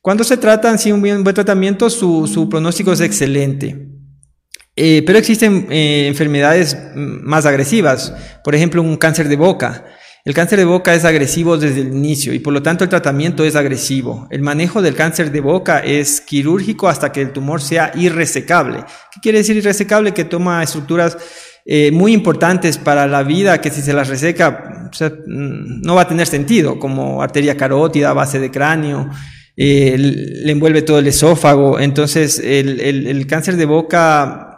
cuando 0.00 0.22
se 0.22 0.36
tratan 0.36 0.78
sin 0.78 0.94
un 0.94 1.00
buen, 1.00 1.24
tratamiento, 1.24 1.90
su, 1.90 2.48
pronóstico 2.48 2.92
es 2.92 3.00
excelente. 3.00 3.88
Pero 4.74 5.18
existen 5.18 5.66
enfermedades 5.70 6.76
más 6.94 7.46
agresivas, 7.46 8.14
por 8.44 8.54
ejemplo, 8.54 8.80
un 8.80 8.96
cáncer 8.96 9.28
de 9.28 9.36
boca. 9.36 9.84
El 10.24 10.34
cáncer 10.34 10.58
de 10.58 10.66
boca 10.66 10.94
es 10.94 11.04
agresivo 11.04 11.56
desde 11.56 11.80
el 11.80 11.88
inicio 11.88 12.34
y 12.34 12.40
por 12.40 12.52
lo 12.52 12.62
tanto 12.62 12.84
el 12.84 12.90
tratamiento 12.90 13.44
es 13.44 13.56
agresivo. 13.56 14.28
El 14.30 14.42
manejo 14.42 14.82
del 14.82 14.94
cáncer 14.94 15.32
de 15.32 15.40
boca 15.40 15.78
es 15.78 16.20
quirúrgico 16.20 16.88
hasta 16.88 17.10
que 17.10 17.22
el 17.22 17.32
tumor 17.32 17.62
sea 17.62 17.92
irresecable. 17.94 18.84
¿Qué 19.12 19.20
quiere 19.22 19.38
decir 19.38 19.56
irresecable? 19.56 20.12
Que 20.12 20.24
toma 20.24 20.62
estructuras 20.62 21.16
eh, 21.64 21.90
muy 21.90 22.12
importantes 22.12 22.78
para 22.78 23.06
la 23.06 23.22
vida 23.22 23.60
que 23.60 23.70
si 23.70 23.80
se 23.82 23.92
las 23.92 24.08
reseca 24.08 24.90
mm, 25.26 25.82
no 25.82 25.94
va 25.94 26.02
a 26.02 26.08
tener 26.08 26.26
sentido, 26.26 26.78
como 26.78 27.22
arteria 27.22 27.56
carótida, 27.56 28.12
base 28.12 28.40
de 28.40 28.50
cráneo, 28.50 29.08
eh, 29.56 29.94
le 29.96 30.52
envuelve 30.52 30.82
todo 30.82 30.98
el 30.98 31.06
esófago. 31.06 31.78
Entonces, 31.78 32.38
el, 32.42 33.26
cáncer 33.26 33.56
de 33.56 33.66
boca, 33.66 34.49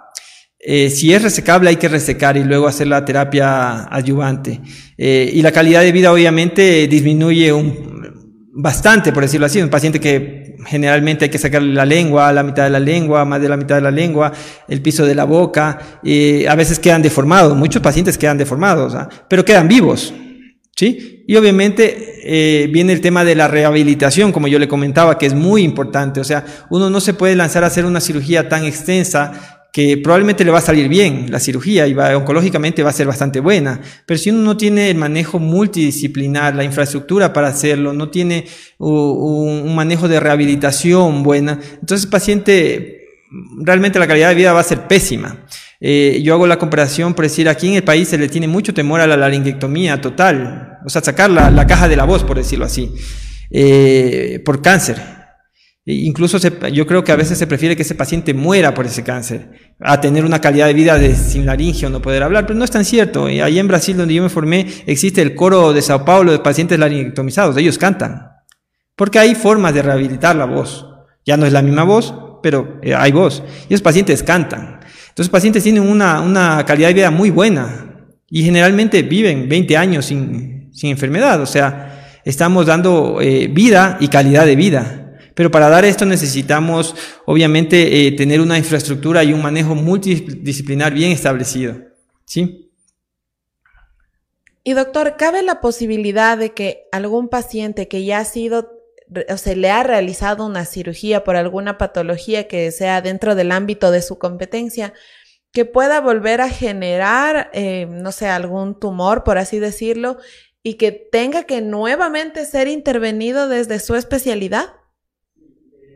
eh, 0.62 0.90
si 0.90 1.12
es 1.12 1.22
resecable, 1.22 1.70
hay 1.70 1.76
que 1.76 1.88
resecar 1.88 2.36
y 2.36 2.44
luego 2.44 2.68
hacer 2.68 2.86
la 2.86 3.04
terapia 3.04 3.84
adyuvante. 3.84 4.60
y 4.96 5.42
la 5.42 5.50
calidad 5.50 5.82
de 5.82 5.92
vida, 5.92 6.12
obviamente, 6.12 6.86
disminuye 6.86 7.52
un, 7.52 7.92
bastante, 8.52 9.12
por 9.12 9.22
decirlo 9.22 9.46
así. 9.46 9.60
Un 9.60 9.70
paciente 9.70 9.98
que 9.98 10.56
generalmente 10.66 11.24
hay 11.24 11.30
que 11.30 11.38
sacarle 11.38 11.72
la 11.72 11.84
lengua, 11.84 12.32
la 12.32 12.42
mitad 12.42 12.64
de 12.64 12.70
la 12.70 12.80
lengua, 12.80 13.24
más 13.24 13.40
de 13.40 13.48
la 13.48 13.56
mitad 13.56 13.76
de 13.76 13.80
la 13.80 13.90
lengua, 13.90 14.32
el 14.68 14.80
piso 14.80 15.04
de 15.04 15.14
la 15.14 15.24
boca, 15.24 16.00
y 16.02 16.46
a 16.46 16.54
veces 16.54 16.78
quedan 16.78 17.02
deformados, 17.02 17.56
muchos 17.56 17.82
pacientes 17.82 18.16
quedan 18.18 18.38
deformados, 18.38 18.94
¿ah? 18.94 19.08
pero 19.28 19.44
quedan 19.44 19.68
vivos. 19.68 20.14
¿Sí? 20.74 21.24
Y 21.28 21.36
obviamente 21.36 22.20
eh, 22.24 22.66
viene 22.72 22.94
el 22.94 23.02
tema 23.02 23.24
de 23.24 23.34
la 23.34 23.46
rehabilitación, 23.46 24.32
como 24.32 24.48
yo 24.48 24.58
le 24.58 24.68
comentaba, 24.68 25.18
que 25.18 25.26
es 25.26 25.34
muy 25.34 25.62
importante. 25.62 26.18
O 26.18 26.24
sea, 26.24 26.46
uno 26.70 26.88
no 26.88 26.98
se 27.00 27.12
puede 27.12 27.36
lanzar 27.36 27.62
a 27.62 27.66
hacer 27.66 27.84
una 27.84 28.00
cirugía 28.00 28.48
tan 28.48 28.64
extensa 28.64 29.51
que 29.72 29.96
probablemente 29.96 30.44
le 30.44 30.50
va 30.50 30.58
a 30.58 30.62
salir 30.62 30.86
bien 30.86 31.26
la 31.30 31.40
cirugía 31.40 31.86
y 31.86 31.94
va, 31.94 32.14
oncológicamente 32.14 32.82
va 32.82 32.90
a 32.90 32.92
ser 32.92 33.06
bastante 33.06 33.40
buena, 33.40 33.80
pero 34.04 34.18
si 34.18 34.28
uno 34.28 34.40
no 34.42 34.56
tiene 34.58 34.90
el 34.90 34.98
manejo 34.98 35.38
multidisciplinar, 35.38 36.54
la 36.54 36.62
infraestructura 36.62 37.32
para 37.32 37.48
hacerlo, 37.48 37.94
no 37.94 38.10
tiene 38.10 38.46
un, 38.76 39.74
manejo 39.74 40.08
de 40.08 40.20
rehabilitación 40.20 41.22
buena, 41.22 41.58
entonces 41.80 42.04
el 42.04 42.10
paciente 42.10 42.98
realmente 43.60 43.98
la 43.98 44.06
calidad 44.06 44.28
de 44.28 44.34
vida 44.34 44.52
va 44.52 44.60
a 44.60 44.64
ser 44.64 44.86
pésima. 44.86 45.46
Eh, 45.80 46.20
yo 46.22 46.34
hago 46.34 46.46
la 46.46 46.58
comparación 46.58 47.14
por 47.14 47.24
decir, 47.24 47.48
aquí 47.48 47.68
en 47.68 47.74
el 47.74 47.82
país 47.82 48.08
se 48.08 48.18
le 48.18 48.28
tiene 48.28 48.46
mucho 48.46 48.74
temor 48.74 49.00
a 49.00 49.06
la 49.06 49.16
laringectomía 49.16 50.02
total, 50.02 50.80
o 50.84 50.90
sea, 50.90 51.02
sacar 51.02 51.30
la, 51.30 51.66
caja 51.66 51.88
de 51.88 51.96
la 51.96 52.04
voz, 52.04 52.24
por 52.24 52.36
decirlo 52.36 52.66
así, 52.66 52.92
eh, 53.50 54.42
por 54.44 54.60
cáncer. 54.60 55.21
E 55.84 55.94
incluso 55.94 56.38
yo 56.68 56.86
creo 56.86 57.02
que 57.02 57.10
a 57.10 57.16
veces 57.16 57.38
se 57.38 57.46
prefiere 57.48 57.74
que 57.74 57.82
ese 57.82 57.96
paciente 57.96 58.34
muera 58.34 58.72
por 58.72 58.86
ese 58.86 59.02
cáncer, 59.02 59.74
a 59.80 60.00
tener 60.00 60.24
una 60.24 60.40
calidad 60.40 60.66
de 60.66 60.74
vida 60.74 60.96
de, 60.96 61.14
sin 61.16 61.44
laringe 61.44 61.86
o 61.86 61.90
no 61.90 62.00
poder 62.00 62.22
hablar, 62.22 62.46
pero 62.46 62.56
no 62.56 62.64
es 62.64 62.70
tan 62.70 62.84
cierto. 62.84 63.28
Y 63.28 63.40
ahí 63.40 63.58
en 63.58 63.66
Brasil, 63.66 63.96
donde 63.96 64.14
yo 64.14 64.22
me 64.22 64.28
formé, 64.28 64.66
existe 64.86 65.22
el 65.22 65.34
coro 65.34 65.72
de 65.72 65.82
Sao 65.82 66.04
Paulo 66.04 66.30
de 66.30 66.38
pacientes 66.38 66.78
laringectomizados, 66.78 67.56
ellos 67.56 67.78
cantan, 67.78 68.30
porque 68.94 69.18
hay 69.18 69.34
formas 69.34 69.74
de 69.74 69.82
rehabilitar 69.82 70.36
la 70.36 70.44
voz. 70.44 70.86
Ya 71.24 71.36
no 71.36 71.46
es 71.46 71.52
la 71.52 71.62
misma 71.62 71.84
voz, 71.84 72.14
pero 72.42 72.78
eh, 72.82 72.94
hay 72.94 73.12
voz. 73.12 73.42
Y 73.68 73.74
esos 73.74 73.82
pacientes 73.82 74.22
cantan. 74.22 74.80
Entonces, 75.12 75.26
los 75.26 75.28
pacientes 75.30 75.62
tienen 75.62 75.82
una, 75.82 76.20
una 76.20 76.64
calidad 76.64 76.88
de 76.88 76.94
vida 76.94 77.10
muy 77.10 77.30
buena 77.30 78.08
y 78.28 78.44
generalmente 78.44 79.02
viven 79.02 79.48
20 79.48 79.76
años 79.76 80.06
sin, 80.06 80.70
sin 80.72 80.90
enfermedad. 80.90 81.40
O 81.40 81.46
sea, 81.46 82.20
estamos 82.24 82.66
dando 82.66 83.20
eh, 83.20 83.48
vida 83.48 83.98
y 84.00 84.08
calidad 84.08 84.46
de 84.46 84.56
vida. 84.56 85.01
Pero 85.34 85.50
para 85.50 85.68
dar 85.68 85.84
esto 85.84 86.04
necesitamos, 86.04 86.94
obviamente, 87.26 88.06
eh, 88.06 88.12
tener 88.12 88.40
una 88.40 88.58
infraestructura 88.58 89.24
y 89.24 89.32
un 89.32 89.42
manejo 89.42 89.74
multidisciplinar 89.74 90.92
bien 90.92 91.12
establecido. 91.12 91.76
¿Sí? 92.24 92.70
Y 94.64 94.74
doctor, 94.74 95.16
¿cabe 95.16 95.42
la 95.42 95.60
posibilidad 95.60 96.38
de 96.38 96.52
que 96.52 96.84
algún 96.92 97.28
paciente 97.28 97.88
que 97.88 98.04
ya 98.04 98.18
ha 98.18 98.24
sido 98.24 98.82
o 99.28 99.36
se 99.36 99.56
le 99.56 99.70
ha 99.70 99.82
realizado 99.82 100.46
una 100.46 100.64
cirugía 100.64 101.24
por 101.24 101.36
alguna 101.36 101.78
patología 101.78 102.48
que 102.48 102.70
sea 102.70 103.02
dentro 103.02 103.34
del 103.34 103.52
ámbito 103.52 103.90
de 103.90 104.02
su 104.02 104.18
competencia, 104.18 104.94
que 105.52 105.64
pueda 105.64 106.00
volver 106.00 106.40
a 106.40 106.48
generar, 106.48 107.50
eh, 107.52 107.86
no 107.90 108.12
sé, 108.12 108.28
algún 108.28 108.78
tumor, 108.78 109.22
por 109.22 109.38
así 109.38 109.58
decirlo, 109.58 110.16
y 110.62 110.74
que 110.74 110.92
tenga 110.92 111.42
que 111.42 111.60
nuevamente 111.60 112.46
ser 112.46 112.68
intervenido 112.68 113.48
desde 113.48 113.80
su 113.80 113.94
especialidad? 113.96 114.74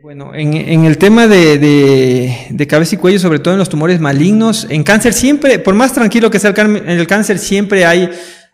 Bueno, 0.01 0.31
en, 0.35 0.85
el 0.85 0.97
tema 0.97 1.27
de, 1.27 2.67
cabeza 2.69 2.95
y 2.95 2.97
cuello, 2.97 3.19
sobre 3.19 3.39
todo 3.39 3.55
en 3.55 3.59
los 3.59 3.69
tumores 3.69 3.99
malignos, 3.99 4.67
en 4.69 4.83
cáncer 4.83 5.13
siempre, 5.13 5.59
por 5.59 5.73
más 5.73 5.93
tranquilo 5.93 6.29
que 6.29 6.39
sea 6.39 6.51
el, 6.51 7.07
cáncer, 7.07 7.39
siempre 7.39 7.85
hay, 7.85 8.09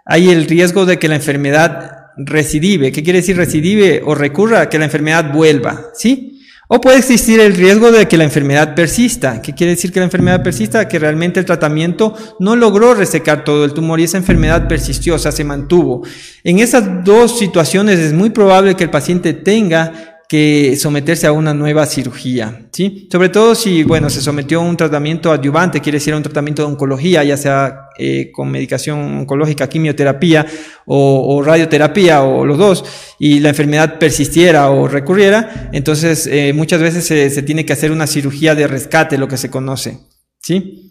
hay 0.05 0.29
el 0.29 0.45
riesgo 0.45 0.85
de 0.85 0.97
que 0.97 1.09
la 1.09 1.15
enfermedad 1.15 2.11
recidive. 2.17 2.91
¿Qué 2.91 3.03
quiere 3.03 3.19
decir 3.19 3.35
recidive 3.35 4.01
o 4.05 4.15
recurra? 4.15 4.69
Que 4.69 4.79
la 4.79 4.85
enfermedad 4.85 5.33
vuelva, 5.33 5.87
¿sí? 5.93 6.39
O 6.69 6.79
puede 6.79 6.99
existir 6.99 7.39
el 7.39 7.55
riesgo 7.55 7.91
de 7.91 8.07
que 8.07 8.17
la 8.17 8.23
enfermedad 8.23 8.73
persista. 8.73 9.41
¿Qué 9.41 9.53
quiere 9.53 9.71
decir 9.71 9.91
que 9.91 9.99
la 9.99 10.05
enfermedad 10.05 10.43
persista? 10.43 10.87
Que 10.87 10.97
realmente 10.97 11.39
el 11.39 11.45
tratamiento 11.45 12.15
no 12.39 12.55
logró 12.55 12.93
resecar 12.93 13.43
todo 13.43 13.65
el 13.65 13.73
tumor 13.73 13.99
y 13.99 14.05
esa 14.05 14.17
enfermedad 14.17 14.67
persistió, 14.67 15.15
o 15.15 15.19
sea, 15.19 15.31
se 15.31 15.43
mantuvo. 15.43 16.03
En 16.43 16.59
esas 16.59 17.03
dos 17.03 17.37
situaciones 17.37 17.99
es 17.99 18.13
muy 18.13 18.29
probable 18.29 18.75
que 18.75 18.85
el 18.85 18.89
paciente 18.89 19.33
tenga 19.33 20.12
que 20.27 20.75
someterse 20.77 21.27
a 21.27 21.31
una 21.31 21.53
nueva 21.53 21.85
cirugía, 21.85 22.67
¿sí? 22.71 23.07
Sobre 23.11 23.29
todo 23.29 23.55
si, 23.55 23.83
bueno, 23.83 24.09
se 24.09 24.21
sometió 24.21 24.59
a 24.59 24.63
un 24.63 24.77
tratamiento 24.77 25.31
adyuvante, 25.31 25.81
quiere 25.81 25.97
decir 25.97 26.13
a 26.13 26.17
un 26.17 26.23
tratamiento 26.23 26.63
de 26.63 26.69
oncología, 26.69 27.23
ya 27.23 27.37
sea 27.37 27.89
eh, 27.97 28.31
con 28.31 28.49
medicación 28.49 28.99
oncológica, 29.19 29.67
quimioterapia 29.67 30.45
o, 30.85 31.41
radioterapia 31.43 32.23
o 32.23 32.45
los 32.45 32.57
dos, 32.57 32.85
y 33.19 33.41
la 33.41 33.49
enfermedad 33.49 33.99
persistiera 33.99 34.69
o 34.71 34.87
recurriera, 34.87 35.69
entonces 35.71 36.27
eh, 36.27 36.53
muchas 36.53 36.81
veces 36.81 37.05
se, 37.05 37.29
se 37.29 37.43
tiene 37.43 37.65
que 37.65 37.73
hacer 37.73 37.91
una 37.91 38.07
cirugía 38.07 38.55
de 38.55 38.67
rescate, 38.67 39.17
lo 39.17 39.27
que 39.27 39.37
se 39.37 39.51
conoce, 39.51 39.99
¿sí? 40.39 40.89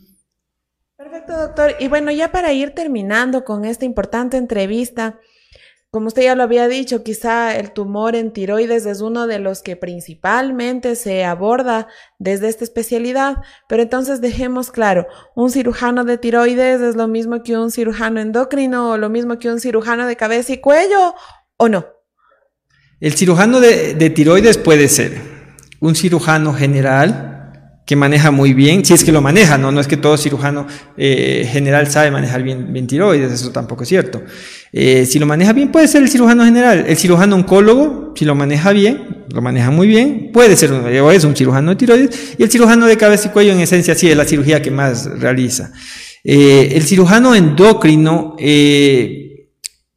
Perfecto, 0.96 1.36
doctor. 1.36 1.74
Y 1.80 1.88
bueno, 1.88 2.12
ya 2.12 2.30
para 2.30 2.52
ir 2.52 2.70
terminando 2.70 3.44
con 3.44 3.64
esta 3.64 3.84
importante 3.84 4.36
entrevista, 4.36 5.18
como 5.92 6.06
usted 6.06 6.22
ya 6.22 6.34
lo 6.34 6.42
había 6.42 6.68
dicho, 6.68 7.02
quizá 7.02 7.54
el 7.54 7.72
tumor 7.72 8.16
en 8.16 8.32
tiroides 8.32 8.86
es 8.86 9.02
uno 9.02 9.26
de 9.26 9.38
los 9.38 9.60
que 9.60 9.76
principalmente 9.76 10.96
se 10.96 11.22
aborda 11.22 11.86
desde 12.18 12.48
esta 12.48 12.64
especialidad, 12.64 13.42
pero 13.68 13.82
entonces 13.82 14.22
dejemos 14.22 14.70
claro, 14.70 15.06
un 15.34 15.50
cirujano 15.50 16.04
de 16.04 16.16
tiroides 16.16 16.80
es 16.80 16.96
lo 16.96 17.08
mismo 17.08 17.42
que 17.42 17.58
un 17.58 17.70
cirujano 17.70 18.20
endocrino 18.20 18.92
o 18.92 18.96
lo 18.96 19.10
mismo 19.10 19.38
que 19.38 19.50
un 19.50 19.60
cirujano 19.60 20.06
de 20.06 20.16
cabeza 20.16 20.54
y 20.54 20.62
cuello, 20.62 21.14
¿o 21.58 21.68
no? 21.68 21.84
El 22.98 23.12
cirujano 23.12 23.60
de, 23.60 23.92
de 23.92 24.08
tiroides 24.08 24.56
puede 24.56 24.88
ser 24.88 25.20
un 25.78 25.94
cirujano 25.94 26.54
general, 26.54 27.31
que 27.84 27.96
maneja 27.96 28.30
muy 28.30 28.54
bien, 28.54 28.84
si 28.84 28.94
es 28.94 29.02
que 29.02 29.10
lo 29.10 29.20
maneja, 29.20 29.58
no, 29.58 29.72
no 29.72 29.80
es 29.80 29.88
que 29.88 29.96
todo 29.96 30.16
cirujano 30.16 30.66
eh, 30.96 31.48
general 31.50 31.90
sabe 31.90 32.12
manejar 32.12 32.42
bien, 32.42 32.72
bien, 32.72 32.86
tiroides, 32.86 33.32
eso 33.32 33.50
tampoco 33.50 33.82
es 33.82 33.88
cierto. 33.88 34.22
Eh, 34.72 35.04
si 35.04 35.18
lo 35.18 35.26
maneja 35.26 35.52
bien, 35.52 35.72
puede 35.72 35.88
ser 35.88 36.02
el 36.02 36.08
cirujano 36.08 36.44
general. 36.44 36.84
El 36.86 36.96
cirujano 36.96 37.34
oncólogo, 37.34 38.12
si 38.14 38.24
lo 38.24 38.36
maneja 38.36 38.70
bien, 38.72 39.24
lo 39.28 39.42
maneja 39.42 39.70
muy 39.70 39.88
bien, 39.88 40.30
puede 40.32 40.56
ser 40.56 40.72
un, 40.72 40.84
o 40.84 41.10
es 41.10 41.24
un 41.24 41.34
cirujano 41.34 41.70
de 41.70 41.76
tiroides. 41.76 42.34
Y 42.38 42.44
el 42.44 42.50
cirujano 42.50 42.86
de 42.86 42.96
cabeza 42.96 43.28
y 43.28 43.30
cuello, 43.30 43.52
en 43.52 43.60
esencia, 43.60 43.96
sí 43.96 44.08
es 44.08 44.16
la 44.16 44.24
cirugía 44.24 44.62
que 44.62 44.70
más 44.70 45.06
realiza. 45.18 45.72
Eh, 46.22 46.74
el 46.76 46.84
cirujano 46.84 47.34
endocrino, 47.34 48.36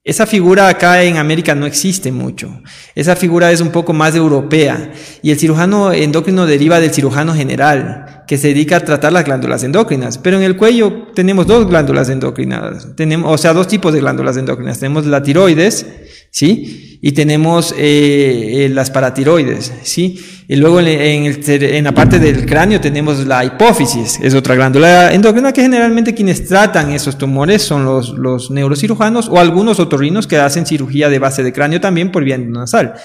esa 0.06 0.28
figura 0.28 0.68
acá 0.68 1.02
en 1.02 1.18
América 1.18 1.56
no 1.56 1.66
existe 1.66 2.12
mucho. 2.12 2.62
Esa 2.94 3.16
figura 3.16 3.52
es 3.52 3.60
un 3.60 3.72
poco 3.72 3.92
más 3.92 4.16
europea. 4.16 4.92
Y 5.24 5.32
el 5.32 5.40
cirujano 5.40 5.92
endocrino 5.92 6.46
deriva 6.46 6.80
del 6.80 6.94
cirujano 6.94 7.34
general, 7.34 8.24
que 8.28 8.38
se 8.38 8.50
dedica 8.50 8.78
a 8.78 8.80
tratar 8.82 9.12
las 9.12 9.26
glándulas 9.26 9.64
endócrinas. 9.64 10.20
Pero 10.20 10.38
en 10.38 10.44
el 10.44 10.58
cuello 10.58 11.08
tenemos 11.16 11.48
dos 11.48 11.68
glándulas 11.68 12.08
endócrinas. 12.10 12.96
Tenemos, 12.96 13.34
o 13.34 13.38
sea, 13.40 13.54
dos 13.54 13.68
tipos 13.68 13.94
de 13.94 14.00
glándulas 14.00 14.38
endócrinas. 14.38 14.80
Tenemos 14.80 15.08
la 15.08 15.24
tiroides, 15.24 15.88
¿sí? 16.36 17.00
Y 17.02 17.14
tenemos 17.14 17.74
eh, 17.78 18.66
eh, 18.66 18.70
las 18.70 18.92
paratiroides, 18.92 19.72
¿sí? 19.84 20.20
Y 20.48 20.58
luego 20.58 20.80
en, 20.82 21.84
la 21.84 21.92
parte 21.94 22.20
del 22.20 22.46
cráneo 22.46 22.82
tenemos 22.82 23.26
la 23.26 23.46
hipófisis, 23.46 24.20
es 24.22 24.36
otra 24.36 24.54
glándula 24.54 25.14
endocrina 25.14 25.54
que 25.54 25.62
generalmente 25.62 26.14
quienes 26.14 26.46
tratan 26.46 26.92
esos 26.92 27.18
tumores 27.18 27.62
son 27.64 27.86
los, 27.86 28.52
neurocirujanos 28.52 29.30
o 29.30 29.40
algunos 29.40 29.80
otorrinos 29.80 30.28
que 30.28 30.38
hacen 30.38 30.66
cirugía 30.66 31.10
de 31.10 31.20
base 31.20 31.42
de 31.42 31.54
cráneo 31.54 31.80
también 31.80 32.12
por 32.12 32.24
vía 32.24 32.38
nasal. 32.38 32.96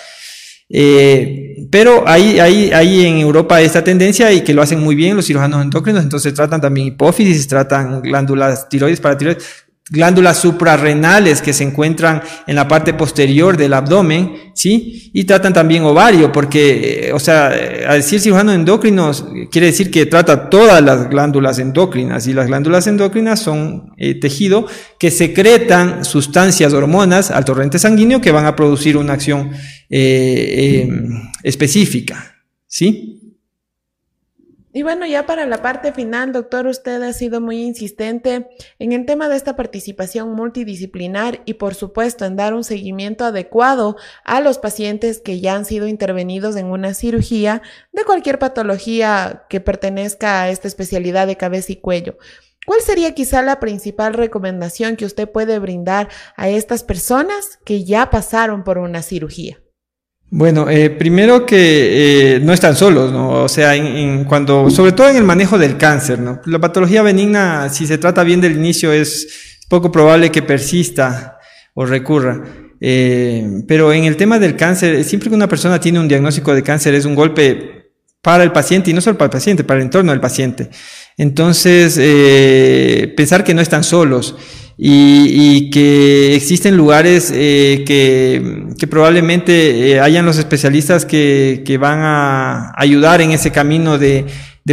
Eh, 0.68 1.66
pero 1.70 2.04
hay, 2.06 2.40
hay, 2.40 2.72
hay 2.72 3.06
en 3.06 3.18
Europa 3.18 3.60
esta 3.60 3.82
tendencia 3.82 4.32
y 4.32 4.42
que 4.42 4.54
lo 4.54 4.62
hacen 4.62 4.80
muy 4.80 4.94
bien 4.94 5.16
los 5.16 5.26
cirujanos 5.26 5.62
endócrinos, 5.62 6.02
entonces 6.02 6.34
tratan 6.34 6.60
también 6.60 6.88
hipófisis, 6.88 7.46
tratan 7.46 8.02
glándulas 8.02 8.68
tiroides, 8.68 9.00
paratiroides, 9.00 9.44
glándulas 9.90 10.38
suprarrenales 10.38 11.42
que 11.42 11.52
se 11.52 11.64
encuentran 11.64 12.22
en 12.46 12.54
la 12.54 12.68
parte 12.68 12.94
posterior 12.94 13.56
del 13.56 13.74
abdomen, 13.74 14.52
¿sí? 14.54 15.10
Y 15.12 15.24
tratan 15.24 15.52
también 15.52 15.82
ovario, 15.82 16.30
porque, 16.30 17.08
eh, 17.08 17.12
o 17.12 17.18
sea, 17.18 17.48
a 17.48 17.94
decir 17.94 18.20
cirujano 18.20 18.52
endocrino 18.52 19.10
quiere 19.50 19.66
decir 19.66 19.90
que 19.90 20.06
trata 20.06 20.48
todas 20.48 20.80
las 20.82 21.10
glándulas 21.10 21.58
endocrinas, 21.58 22.26
y 22.28 22.32
las 22.32 22.46
glándulas 22.46 22.86
endocrinas 22.86 23.40
son 23.40 23.92
eh, 23.96 24.14
tejido 24.14 24.66
que 24.98 25.10
secretan 25.10 26.04
sustancias, 26.04 26.72
hormonas 26.72 27.30
al 27.30 27.44
torrente 27.44 27.78
sanguíneo 27.78 28.20
que 28.20 28.30
van 28.30 28.46
a 28.46 28.54
producir 28.54 28.96
una 28.96 29.14
acción 29.14 29.50
eh, 29.88 30.88
específica, 31.42 32.36
¿sí? 32.66 33.19
Y 34.72 34.84
bueno, 34.84 35.04
ya 35.04 35.26
para 35.26 35.46
la 35.46 35.62
parte 35.62 35.92
final, 35.92 36.32
doctor, 36.32 36.68
usted 36.68 37.02
ha 37.02 37.12
sido 37.12 37.40
muy 37.40 37.60
insistente 37.60 38.50
en 38.78 38.92
el 38.92 39.04
tema 39.04 39.28
de 39.28 39.34
esta 39.34 39.56
participación 39.56 40.32
multidisciplinar 40.32 41.42
y 41.44 41.54
por 41.54 41.74
supuesto 41.74 42.24
en 42.24 42.36
dar 42.36 42.54
un 42.54 42.62
seguimiento 42.62 43.24
adecuado 43.24 43.96
a 44.24 44.40
los 44.40 44.58
pacientes 44.58 45.20
que 45.20 45.40
ya 45.40 45.56
han 45.56 45.64
sido 45.64 45.88
intervenidos 45.88 46.54
en 46.54 46.66
una 46.66 46.94
cirugía 46.94 47.62
de 47.90 48.04
cualquier 48.04 48.38
patología 48.38 49.44
que 49.48 49.60
pertenezca 49.60 50.42
a 50.42 50.50
esta 50.50 50.68
especialidad 50.68 51.26
de 51.26 51.36
cabeza 51.36 51.72
y 51.72 51.76
cuello. 51.76 52.16
¿Cuál 52.64 52.80
sería 52.82 53.12
quizá 53.12 53.42
la 53.42 53.58
principal 53.58 54.14
recomendación 54.14 54.94
que 54.94 55.04
usted 55.04 55.28
puede 55.28 55.58
brindar 55.58 56.08
a 56.36 56.48
estas 56.48 56.84
personas 56.84 57.58
que 57.64 57.82
ya 57.84 58.10
pasaron 58.10 58.62
por 58.62 58.78
una 58.78 59.02
cirugía? 59.02 59.58
Bueno, 60.32 60.70
eh, 60.70 60.90
primero 60.90 61.44
que 61.44 62.36
eh, 62.36 62.40
no 62.40 62.52
están 62.52 62.76
solos, 62.76 63.10
¿no? 63.10 63.42
O 63.42 63.48
sea, 63.48 63.74
en, 63.74 64.24
cuando, 64.24 64.70
sobre 64.70 64.92
todo 64.92 65.08
en 65.08 65.16
el 65.16 65.24
manejo 65.24 65.58
del 65.58 65.76
cáncer, 65.76 66.20
¿no? 66.20 66.40
La 66.46 66.60
patología 66.60 67.02
benigna, 67.02 67.68
si 67.68 67.84
se 67.84 67.98
trata 67.98 68.22
bien 68.22 68.40
del 68.40 68.52
inicio, 68.52 68.92
es 68.92 69.58
poco 69.68 69.90
probable 69.90 70.30
que 70.30 70.42
persista 70.42 71.38
o 71.74 71.84
recurra. 71.84 72.44
Eh, 72.80 73.64
pero 73.66 73.92
en 73.92 74.04
el 74.04 74.16
tema 74.16 74.38
del 74.38 74.54
cáncer, 74.54 75.02
siempre 75.02 75.30
que 75.30 75.34
una 75.34 75.48
persona 75.48 75.80
tiene 75.80 75.98
un 75.98 76.06
diagnóstico 76.06 76.54
de 76.54 76.62
cáncer 76.62 76.94
es 76.94 77.04
un 77.04 77.16
golpe 77.16 77.90
para 78.22 78.44
el 78.44 78.52
paciente 78.52 78.92
y 78.92 78.94
no 78.94 79.00
solo 79.00 79.18
para 79.18 79.26
el 79.26 79.32
paciente, 79.32 79.64
para 79.64 79.80
el 79.80 79.86
entorno 79.86 80.12
del 80.12 80.20
paciente. 80.20 80.70
Entonces, 81.16 81.96
pensar 83.16 83.42
que 83.42 83.52
no 83.52 83.62
están 83.62 83.82
solos 83.82 84.36
y, 84.82 85.68
que 85.68 86.34
existen 86.34 86.74
lugares 86.74 87.30
eh, 87.34 87.84
que, 87.86 88.86
probablemente 88.86 89.92
eh, 89.92 90.00
hayan 90.00 90.24
los 90.24 90.38
especialistas 90.38 91.04
que, 91.04 91.78
van 91.78 91.98
a 92.02 92.72
ayudar 92.76 93.20
en 93.20 93.32
ese 93.32 93.50
camino 93.50 93.98
de, 93.98 94.24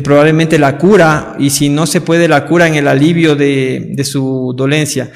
probablemente 0.04 0.60
la 0.60 0.78
cura 0.78 1.36
y 1.39 1.50
si 1.50 1.67
no 1.67 1.86
se 1.88 2.00
puede 2.00 2.28
la 2.30 2.46
cura 2.46 2.67
en 2.67 2.76
el 2.76 2.88
alivio 2.88 3.36
de, 3.36 4.02
su 4.06 4.54
dolencia. 4.56 5.12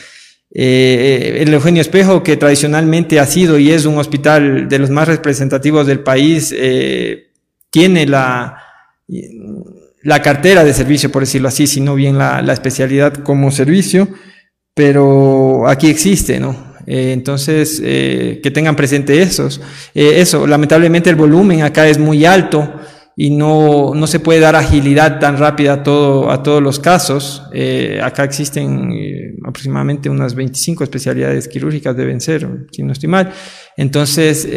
Eh, 0.54 1.38
el 1.39 1.54
Eugenio 1.54 1.82
Espejo, 1.82 2.21
que 2.21 2.36
tradicionalmente 2.36 3.21
ha 3.21 3.25
sido 3.25 3.58
y 3.58 3.71
es 3.71 3.86
un 3.86 3.97
hospital 3.97 4.67
de 4.67 4.80
los 4.80 4.89
más 4.89 5.08
representativos 5.08 5.88
del 5.88 6.01
país, 6.01 6.54
tiene 7.69 8.06
la, 8.06 8.58
la 10.01 10.21
cartera 10.21 10.65
de 10.65 10.73
servicio, 10.73 11.10
por 11.10 11.21
decirlo 11.21 11.47
así, 11.47 11.65
sino 11.65 11.95
bien 11.95 12.17
la, 12.17 12.41
la 12.41 12.51
especialidad 12.51 13.13
como 13.13 13.51
servicio 13.51 14.10
pero 14.73 15.67
aquí 15.67 15.89
existe, 15.89 16.39
¿no? 16.39 16.71
Eh, 16.88 17.12
entonces, 17.13 17.81
eh, 17.84 18.39
que 18.41 18.51
tengan 18.51 18.75
presente 18.75 19.21
esos. 19.21 19.62
Eh, 19.93 20.13
eso, 20.17 20.47
lamentablemente 20.47 21.10
el 21.10 21.15
volumen 21.15 21.62
acá 21.62 21.88
es 21.88 21.97
muy 21.97 22.25
alto 22.25 22.69
y 23.15 23.30
no, 23.32 23.93
no 23.93 24.08
se 24.08 24.19
puede 24.19 24.39
dar 24.39 24.56
agilidad 24.56 25.19
tan 25.19 25.38
rápida 25.38 25.74
a, 25.74 25.84
todo, 25.84 26.32
a 26.32 26.43
todos 26.43 26.62
los 26.62 26.80
casos. 26.80 27.43
acá 28.02 28.24
existen 28.24 29.38
aproximadamente 29.45 30.10
unas 30.10 30.34
25 30.34 30.84
especialidades 30.84 31.47
quirúrgicas, 31.47 31.95
deben 31.95 32.21
ser, 32.21 32.47
si 32.71 32.84
no 32.84 32.93
estoy. 32.93 33.12
Entonces, 33.78 34.47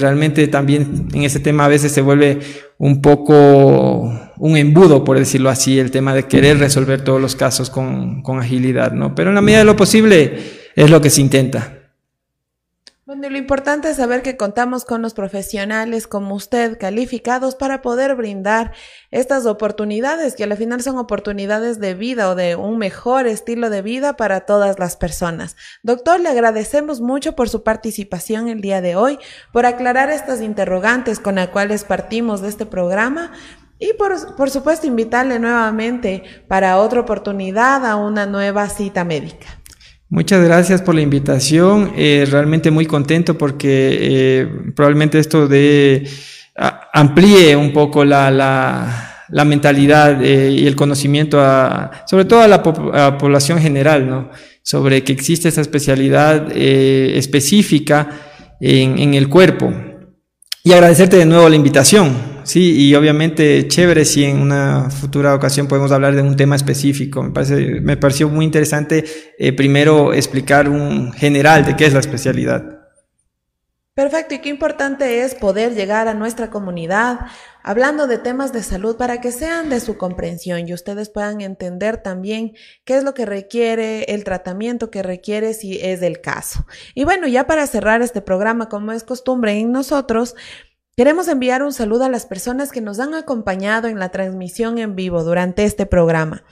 realmente 0.00 0.46
también 0.48 1.08
en 1.12 1.22
ese 1.22 1.40
tema 1.40 1.64
a 1.64 1.68
veces 1.68 1.92
se 1.92 2.00
vuelve 2.00 2.38
un 2.78 3.00
poco 3.00 4.10
un 4.38 4.56
embudo, 4.56 5.04
por 5.04 5.18
decirlo 5.18 5.50
así, 5.50 5.78
el 5.78 5.90
tema 5.90 6.14
de 6.14 6.24
querer 6.24 6.58
resolver 6.58 7.02
todos 7.02 7.20
los 7.20 7.36
casos 7.36 7.70
con, 7.70 8.22
agilidad, 8.38 8.92
¿no? 8.92 9.14
Pero 9.14 9.30
en 9.30 9.36
la 9.36 9.40
medida 9.40 9.60
de 9.60 9.64
lo 9.64 9.76
posible 9.76 10.38
es 10.74 10.90
lo 10.90 11.00
que 11.00 11.10
se 11.10 11.20
intenta. 11.20 11.83
Lo 13.16 13.38
importante 13.38 13.90
es 13.90 13.96
saber 13.96 14.22
que 14.22 14.36
contamos 14.36 14.84
con 14.84 15.00
los 15.00 15.14
profesionales 15.14 16.08
como 16.08 16.34
usted 16.34 16.76
calificados 16.78 17.54
para 17.54 17.80
poder 17.80 18.16
brindar 18.16 18.72
estas 19.12 19.46
oportunidades, 19.46 20.34
que 20.34 20.42
al 20.42 20.56
final 20.56 20.82
son 20.82 20.98
oportunidades 20.98 21.78
de 21.78 21.94
vida 21.94 22.28
o 22.28 22.34
de 22.34 22.56
un 22.56 22.76
mejor 22.76 23.28
estilo 23.28 23.70
de 23.70 23.82
vida 23.82 24.16
para 24.16 24.40
todas 24.40 24.80
las 24.80 24.96
personas. 24.96 25.54
Doctor, 25.84 26.18
le 26.18 26.28
agradecemos 26.28 27.00
mucho 27.00 27.36
por 27.36 27.48
su 27.48 27.62
participación 27.62 28.48
el 28.48 28.60
día 28.60 28.80
de 28.80 28.96
hoy, 28.96 29.18
por 29.52 29.64
aclarar 29.64 30.10
estas 30.10 30.40
interrogantes 30.40 31.20
con 31.20 31.36
las 31.36 31.48
cuales 31.48 31.84
partimos 31.84 32.40
de 32.40 32.48
este 32.48 32.66
programa. 32.66 33.32
Y 33.78 33.92
por, 33.92 34.36
por, 34.36 34.50
supuesto, 34.50 34.86
invitarle 34.86 35.38
nuevamente 35.38 36.22
para 36.48 36.78
otra 36.78 37.00
oportunidad 37.00 37.84
a 37.86 37.96
una 37.96 38.26
nueva 38.26 38.68
cita 38.68 39.04
médica. 39.04 39.63
Muchas 40.14 40.44
gracias 40.44 40.80
por 40.80 40.94
la 40.94 41.00
invitación. 41.00 41.90
Eh, 41.96 42.24
realmente 42.30 42.70
muy 42.70 42.86
contento 42.86 43.36
porque 43.36 43.98
eh, 44.00 44.48
probablemente 44.76 45.18
esto 45.18 45.48
de 45.48 46.08
amplíe 46.92 47.56
un 47.56 47.72
poco 47.72 48.04
la, 48.04 48.30
la, 48.30 49.44
mentalidad 49.44 50.22
eh, 50.22 50.52
y 50.52 50.68
el 50.68 50.76
conocimiento, 50.76 51.40
a, 51.40 52.04
sobre 52.06 52.26
todo 52.26 52.42
a 52.42 52.46
la, 52.46 52.62
población 52.62 53.58
general, 53.58 54.08
¿no? 54.08 54.30
sobre 54.62 55.02
que 55.02 55.10
existe 55.10 55.48
esa 55.48 55.62
especialidad 55.62 56.48
específica 56.56 58.08
en, 58.60 59.00
en 59.00 59.14
el 59.14 59.28
cuerpo. 59.28 59.74
Y 60.62 60.74
agradecerte 60.74 61.16
de 61.16 61.26
nuevo 61.26 61.48
la 61.48 61.56
invitación. 61.56 62.33
Sí, 62.44 62.88
y 62.88 62.94
obviamente 62.94 63.66
chévere 63.68 64.04
si 64.04 64.24
en 64.24 64.38
una 64.38 64.90
futura 64.90 65.34
ocasión 65.34 65.66
podemos 65.66 65.90
hablar 65.92 66.14
de 66.14 66.22
un 66.22 66.36
tema 66.36 66.56
específico. 66.56 67.22
Me, 67.22 67.30
parece, 67.30 67.80
me 67.80 67.96
pareció 67.96 68.28
muy 68.28 68.44
interesante 68.44 69.04
eh, 69.38 69.52
primero 69.52 70.12
explicar 70.12 70.68
un 70.68 71.12
general 71.12 71.64
de 71.64 71.74
qué 71.74 71.86
es 71.86 71.94
la 71.94 72.00
especialidad. 72.00 72.74
Perfecto, 73.94 74.34
y 74.34 74.40
qué 74.40 74.48
importante 74.48 75.22
es 75.22 75.36
poder 75.36 75.74
llegar 75.74 76.08
a 76.08 76.14
nuestra 76.14 76.50
comunidad 76.50 77.20
hablando 77.62 78.08
de 78.08 78.18
temas 78.18 78.52
de 78.52 78.64
salud 78.64 78.96
para 78.96 79.20
que 79.20 79.30
sean 79.30 79.70
de 79.70 79.78
su 79.78 79.96
comprensión 79.96 80.68
y 80.68 80.74
ustedes 80.74 81.10
puedan 81.10 81.40
entender 81.40 81.98
también 81.98 82.54
qué 82.84 82.96
es 82.96 83.04
lo 83.04 83.14
que 83.14 83.24
requiere, 83.24 84.02
el 84.12 84.24
tratamiento 84.24 84.90
que 84.90 85.04
requiere 85.04 85.54
si 85.54 85.78
es 85.80 86.00
del 86.00 86.20
caso. 86.20 86.66
Y 86.96 87.04
bueno, 87.04 87.28
ya 87.28 87.46
para 87.46 87.68
cerrar 87.68 88.02
este 88.02 88.20
programa, 88.20 88.68
como 88.68 88.90
es 88.90 89.04
costumbre 89.04 89.52
en 89.52 89.70
nosotros, 89.70 90.34
Queremos 90.96 91.26
enviar 91.26 91.64
un 91.64 91.72
saludo 91.72 92.04
a 92.04 92.08
las 92.08 92.24
personas 92.24 92.70
que 92.70 92.80
nos 92.80 93.00
han 93.00 93.14
acompañado 93.14 93.88
en 93.88 93.98
la 93.98 94.10
transmisión 94.10 94.78
en 94.78 94.94
vivo 94.94 95.24
durante 95.24 95.64
este 95.64 95.86
programa. 95.86 96.44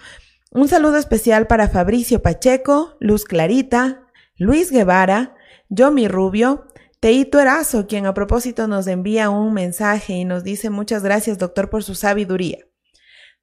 Un 0.51 0.67
saludo 0.67 0.97
especial 0.97 1.47
para 1.47 1.69
Fabricio 1.69 2.23
Pacheco, 2.23 2.97
Luz 2.99 3.25
Clarita, 3.25 4.09
Luis 4.37 4.73
Guevara, 4.73 5.37
Yomi 5.69 6.09
Rubio, 6.09 6.67
Teito 6.99 7.39
Erazo, 7.39 7.87
quien 7.87 8.05
a 8.07 8.15
propósito 8.15 8.67
nos 8.67 8.89
envía 8.89 9.31
un 9.31 9.55
mensaje 9.55 10.15
y 10.15 10.25
nos 10.25 10.43
dice 10.43 10.71
muchas 10.71 11.05
gracias 11.05 11.39
doctor 11.39 11.71
por 11.71 11.85
su 11.85 11.95
sabiduría. 11.95 12.67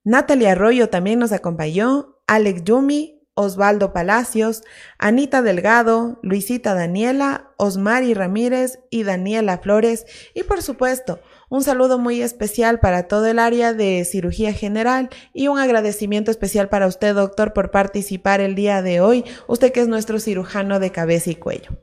Natalia 0.04 0.52
Arroyo 0.52 0.90
también 0.90 1.20
nos 1.20 1.32
acompañó, 1.32 2.18
Alex 2.28 2.66
Yumi, 2.66 3.19
Osvaldo 3.40 3.94
Palacios, 3.94 4.64
Anita 4.98 5.42
Delgado, 5.42 6.20
Luisita 6.22 6.74
Daniela, 6.74 7.52
Osmari 7.58 8.14
Ramírez 8.14 8.80
y 8.90 9.04
Daniela 9.04 9.60
Flores 9.60 10.06
y 10.34 10.44
por 10.44 10.62
supuesto 10.62 11.22
un 11.50 11.64
saludo 11.64 11.98
muy 11.98 12.22
especial 12.22 12.80
para 12.80 13.08
todo 13.08 13.28
el 13.28 13.40
área 13.40 13.74
de 13.74 14.04
cirugía 14.04 14.52
general 14.52 15.10
y 15.34 15.48
un 15.48 15.58
agradecimiento 15.58 16.32
especial 16.32 16.68
para 16.68 16.88
usted 16.88 17.16
doctor 17.16 17.54
por 17.54 17.72
participar 17.72 18.42
el 18.42 18.56
día 18.56 18.82
de 18.82 19.00
hoy, 19.00 19.24
usted 19.48 19.72
que 19.72 19.80
es 19.80 19.88
nuestro 19.88 20.20
cirujano 20.20 20.80
de 20.80 20.92
cabeza 20.92 21.32
y 21.32 21.36
cuello. 21.36 21.78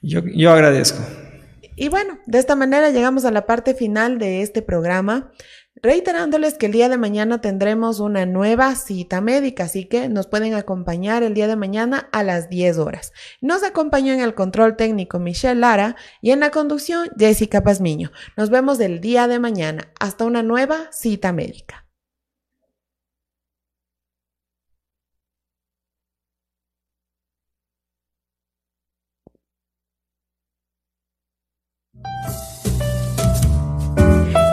Yo, 0.00 0.20
yo 0.24 0.52
agradezco. 0.52 1.02
Y 1.74 1.88
bueno, 1.88 2.18
de 2.26 2.38
esta 2.38 2.56
manera 2.56 2.90
llegamos 2.90 3.24
a 3.24 3.30
la 3.30 3.46
parte 3.46 3.74
final 3.74 4.18
de 4.18 4.42
este 4.42 4.62
programa. 4.62 5.32
Reiterándoles 5.82 6.58
que 6.58 6.66
el 6.66 6.72
día 6.72 6.88
de 6.88 6.96
mañana 6.98 7.40
tendremos 7.40 8.00
una 8.00 8.26
nueva 8.26 8.74
cita 8.74 9.20
médica, 9.20 9.64
así 9.64 9.84
que 9.84 10.08
nos 10.08 10.26
pueden 10.26 10.54
acompañar 10.54 11.22
el 11.22 11.34
día 11.34 11.46
de 11.46 11.56
mañana 11.56 12.08
a 12.10 12.22
las 12.24 12.48
10 12.48 12.78
horas. 12.78 13.12
Nos 13.40 13.62
acompañó 13.62 14.12
en 14.12 14.20
el 14.20 14.34
control 14.34 14.76
técnico 14.76 15.18
Michelle 15.20 15.60
Lara 15.60 15.96
y 16.20 16.32
en 16.32 16.40
la 16.40 16.50
conducción 16.50 17.08
Jessica 17.16 17.62
Pazmiño. 17.62 18.10
Nos 18.36 18.50
vemos 18.50 18.80
el 18.80 19.00
día 19.00 19.28
de 19.28 19.38
mañana. 19.38 19.92
Hasta 20.00 20.24
una 20.24 20.42
nueva 20.42 20.88
cita 20.90 21.32
médica. 21.32 21.88